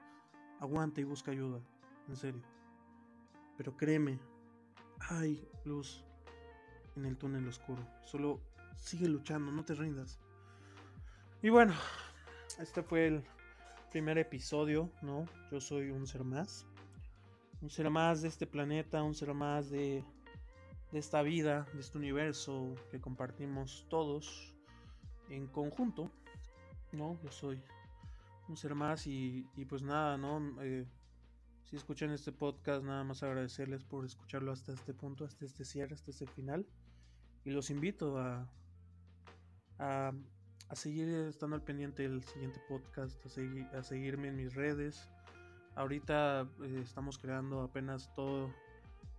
Aguanta 0.58 1.00
y 1.00 1.04
busca 1.04 1.30
ayuda, 1.30 1.60
en 2.08 2.16
serio. 2.16 2.42
Pero 3.56 3.76
créeme, 3.76 4.18
hay 4.98 5.48
luz 5.64 6.04
en 6.96 7.04
el 7.04 7.16
túnel 7.16 7.46
oscuro. 7.46 7.86
Solo 8.04 8.40
sigue 8.74 9.06
luchando, 9.06 9.52
no 9.52 9.64
te 9.64 9.74
rindas. 9.74 10.18
Y 11.40 11.50
bueno, 11.50 11.72
este 12.58 12.82
fue 12.82 13.06
el 13.06 13.24
primer 13.92 14.18
episodio, 14.18 14.90
¿no? 15.02 15.24
Yo 15.52 15.60
soy 15.60 15.90
un 15.90 16.04
ser 16.08 16.24
más. 16.24 16.66
Un 17.64 17.70
ser 17.70 17.88
más 17.88 18.20
de 18.20 18.28
este 18.28 18.46
planeta, 18.46 19.02
un 19.02 19.14
ser 19.14 19.32
más 19.32 19.70
de, 19.70 20.04
esta 20.92 21.22
vida, 21.22 21.66
de 21.72 21.80
este 21.80 21.96
universo 21.96 22.74
que 22.90 23.00
compartimos 23.00 23.86
todos 23.88 24.54
en 25.30 25.46
conjunto, 25.46 26.10
¿no? 26.92 27.18
Yo 27.22 27.32
soy 27.32 27.62
un 28.48 28.58
ser 28.58 28.74
más 28.74 29.06
y, 29.06 29.48
y 29.56 29.64
pues 29.64 29.82
nada, 29.82 30.18
¿no? 30.18 30.42
Eh, 30.60 30.84
si 31.62 31.76
escuchan 31.76 32.10
este 32.10 32.32
podcast, 32.32 32.84
nada 32.84 33.02
más 33.02 33.22
agradecerles 33.22 33.82
por 33.82 34.04
escucharlo 34.04 34.52
hasta 34.52 34.74
este 34.74 34.92
punto, 34.92 35.24
hasta 35.24 35.46
este 35.46 35.64
cierre, 35.64 35.94
hasta 35.94 36.10
este 36.10 36.26
final. 36.26 36.66
Y 37.46 37.50
los 37.50 37.70
invito 37.70 38.18
a, 38.18 38.46
a, 39.78 40.12
a 40.68 40.76
seguir 40.76 41.08
estando 41.08 41.56
al 41.56 41.62
pendiente 41.62 42.02
del 42.02 42.22
siguiente 42.24 42.60
podcast, 42.68 43.24
a, 43.24 43.30
seguir, 43.30 43.64
a 43.68 43.82
seguirme 43.82 44.28
en 44.28 44.36
mis 44.36 44.52
redes. 44.52 45.08
Ahorita 45.76 46.48
eh, 46.62 46.80
estamos 46.82 47.18
creando 47.18 47.62
apenas 47.62 48.12
todo, 48.14 48.52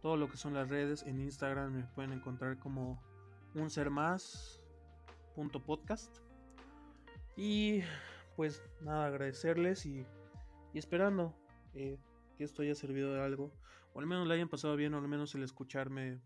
todo 0.02 0.18
lo 0.18 0.30
que 0.30 0.38
son 0.38 0.54
las 0.54 0.70
redes. 0.70 1.04
En 1.04 1.20
Instagram 1.20 1.74
me 1.74 1.84
pueden 1.84 2.14
encontrar 2.14 2.58
como 2.60 3.02
un 3.54 3.70
ser 3.70 3.90
más 3.90 4.62
podcast. 5.66 6.18
Y 7.36 7.82
pues 8.36 8.62
nada, 8.82 9.08
agradecerles 9.08 9.86
y, 9.86 10.06
y 10.74 10.80
esperando 10.80 11.36
eh, 11.74 11.98
que 12.38 12.44
esto 12.44 12.62
haya 12.62 12.76
servido 12.76 13.14
de 13.14 13.22
algo, 13.22 13.52
o 13.94 14.00
al 14.00 14.08
menos 14.08 14.28
le 14.28 14.36
hayan 14.36 14.50
pasado 14.50 14.76
bien, 14.76 14.94
o 14.94 14.98
al 14.98 15.08
menos 15.08 15.36
el 15.36 15.44
escucharme 15.44 16.22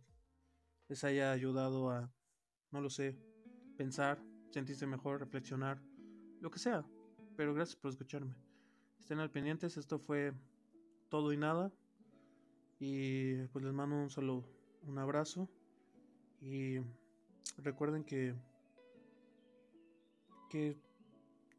les 0.87 1.03
haya 1.03 1.31
ayudado 1.31 1.89
a, 1.89 2.11
no 2.71 2.81
lo 2.81 2.89
sé, 2.89 3.17
pensar, 3.77 4.21
sentirse 4.51 4.85
mejor, 4.85 5.19
reflexionar, 5.19 5.81
lo 6.39 6.49
que 6.49 6.59
sea. 6.59 6.85
Pero 7.35 7.53
gracias 7.53 7.75
por 7.75 7.91
escucharme. 7.91 8.35
Estén 8.99 9.19
al 9.19 9.31
pendientes, 9.31 9.77
esto 9.77 9.99
fue 9.99 10.33
todo 11.09 11.33
y 11.33 11.37
nada. 11.37 11.71
Y 12.79 13.43
pues 13.47 13.65
les 13.65 13.73
mando 13.73 13.95
un 13.95 14.09
solo 14.09 14.43
un 14.83 14.97
abrazo. 14.97 15.49
Y 16.41 16.79
recuerden 17.57 18.03
que 18.03 18.35
que 20.49 20.75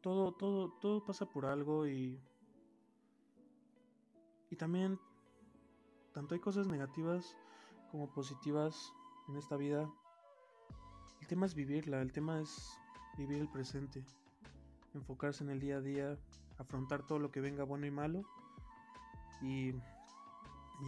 todo, 0.01 0.33
todo, 0.33 0.69
todo 0.81 1.03
pasa 1.03 1.25
por 1.25 1.45
algo 1.45 1.87
y. 1.87 2.19
Y 4.49 4.55
también. 4.55 4.99
Tanto 6.13 6.35
hay 6.35 6.41
cosas 6.41 6.67
negativas 6.67 7.37
como 7.89 8.11
positivas 8.11 8.91
en 9.29 9.37
esta 9.37 9.55
vida. 9.55 9.89
El 11.21 11.27
tema 11.27 11.45
es 11.45 11.55
vivirla, 11.55 12.01
el 12.01 12.11
tema 12.11 12.41
es 12.41 12.77
vivir 13.17 13.39
el 13.39 13.47
presente. 13.47 14.03
Enfocarse 14.93 15.43
en 15.43 15.51
el 15.51 15.61
día 15.61 15.77
a 15.77 15.81
día, 15.81 16.19
afrontar 16.61 17.05
todo 17.05 17.19
lo 17.19 17.31
que 17.31 17.41
venga 17.41 17.63
bueno 17.63 17.85
y 17.85 17.91
malo. 17.91 18.23
Y. 19.41 19.73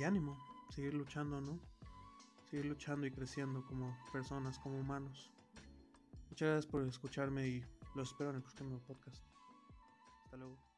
Ánimo, 0.03 0.35
seguir 0.69 0.95
luchando, 0.95 1.39
¿no? 1.39 1.59
Seguir 2.49 2.65
luchando 2.65 3.05
y 3.05 3.11
creciendo 3.11 3.63
como 3.67 3.95
personas, 4.11 4.57
como 4.59 4.79
humanos. 4.79 5.31
Muchas 6.29 6.49
gracias 6.49 6.65
por 6.65 6.81
escucharme 6.81 7.47
y 7.47 7.65
los 7.95 8.09
espero 8.09 8.31
en 8.31 8.37
el 8.37 8.41
próximo 8.41 8.79
podcast. 8.79 9.23
Hasta 10.25 10.37
luego. 10.37 10.72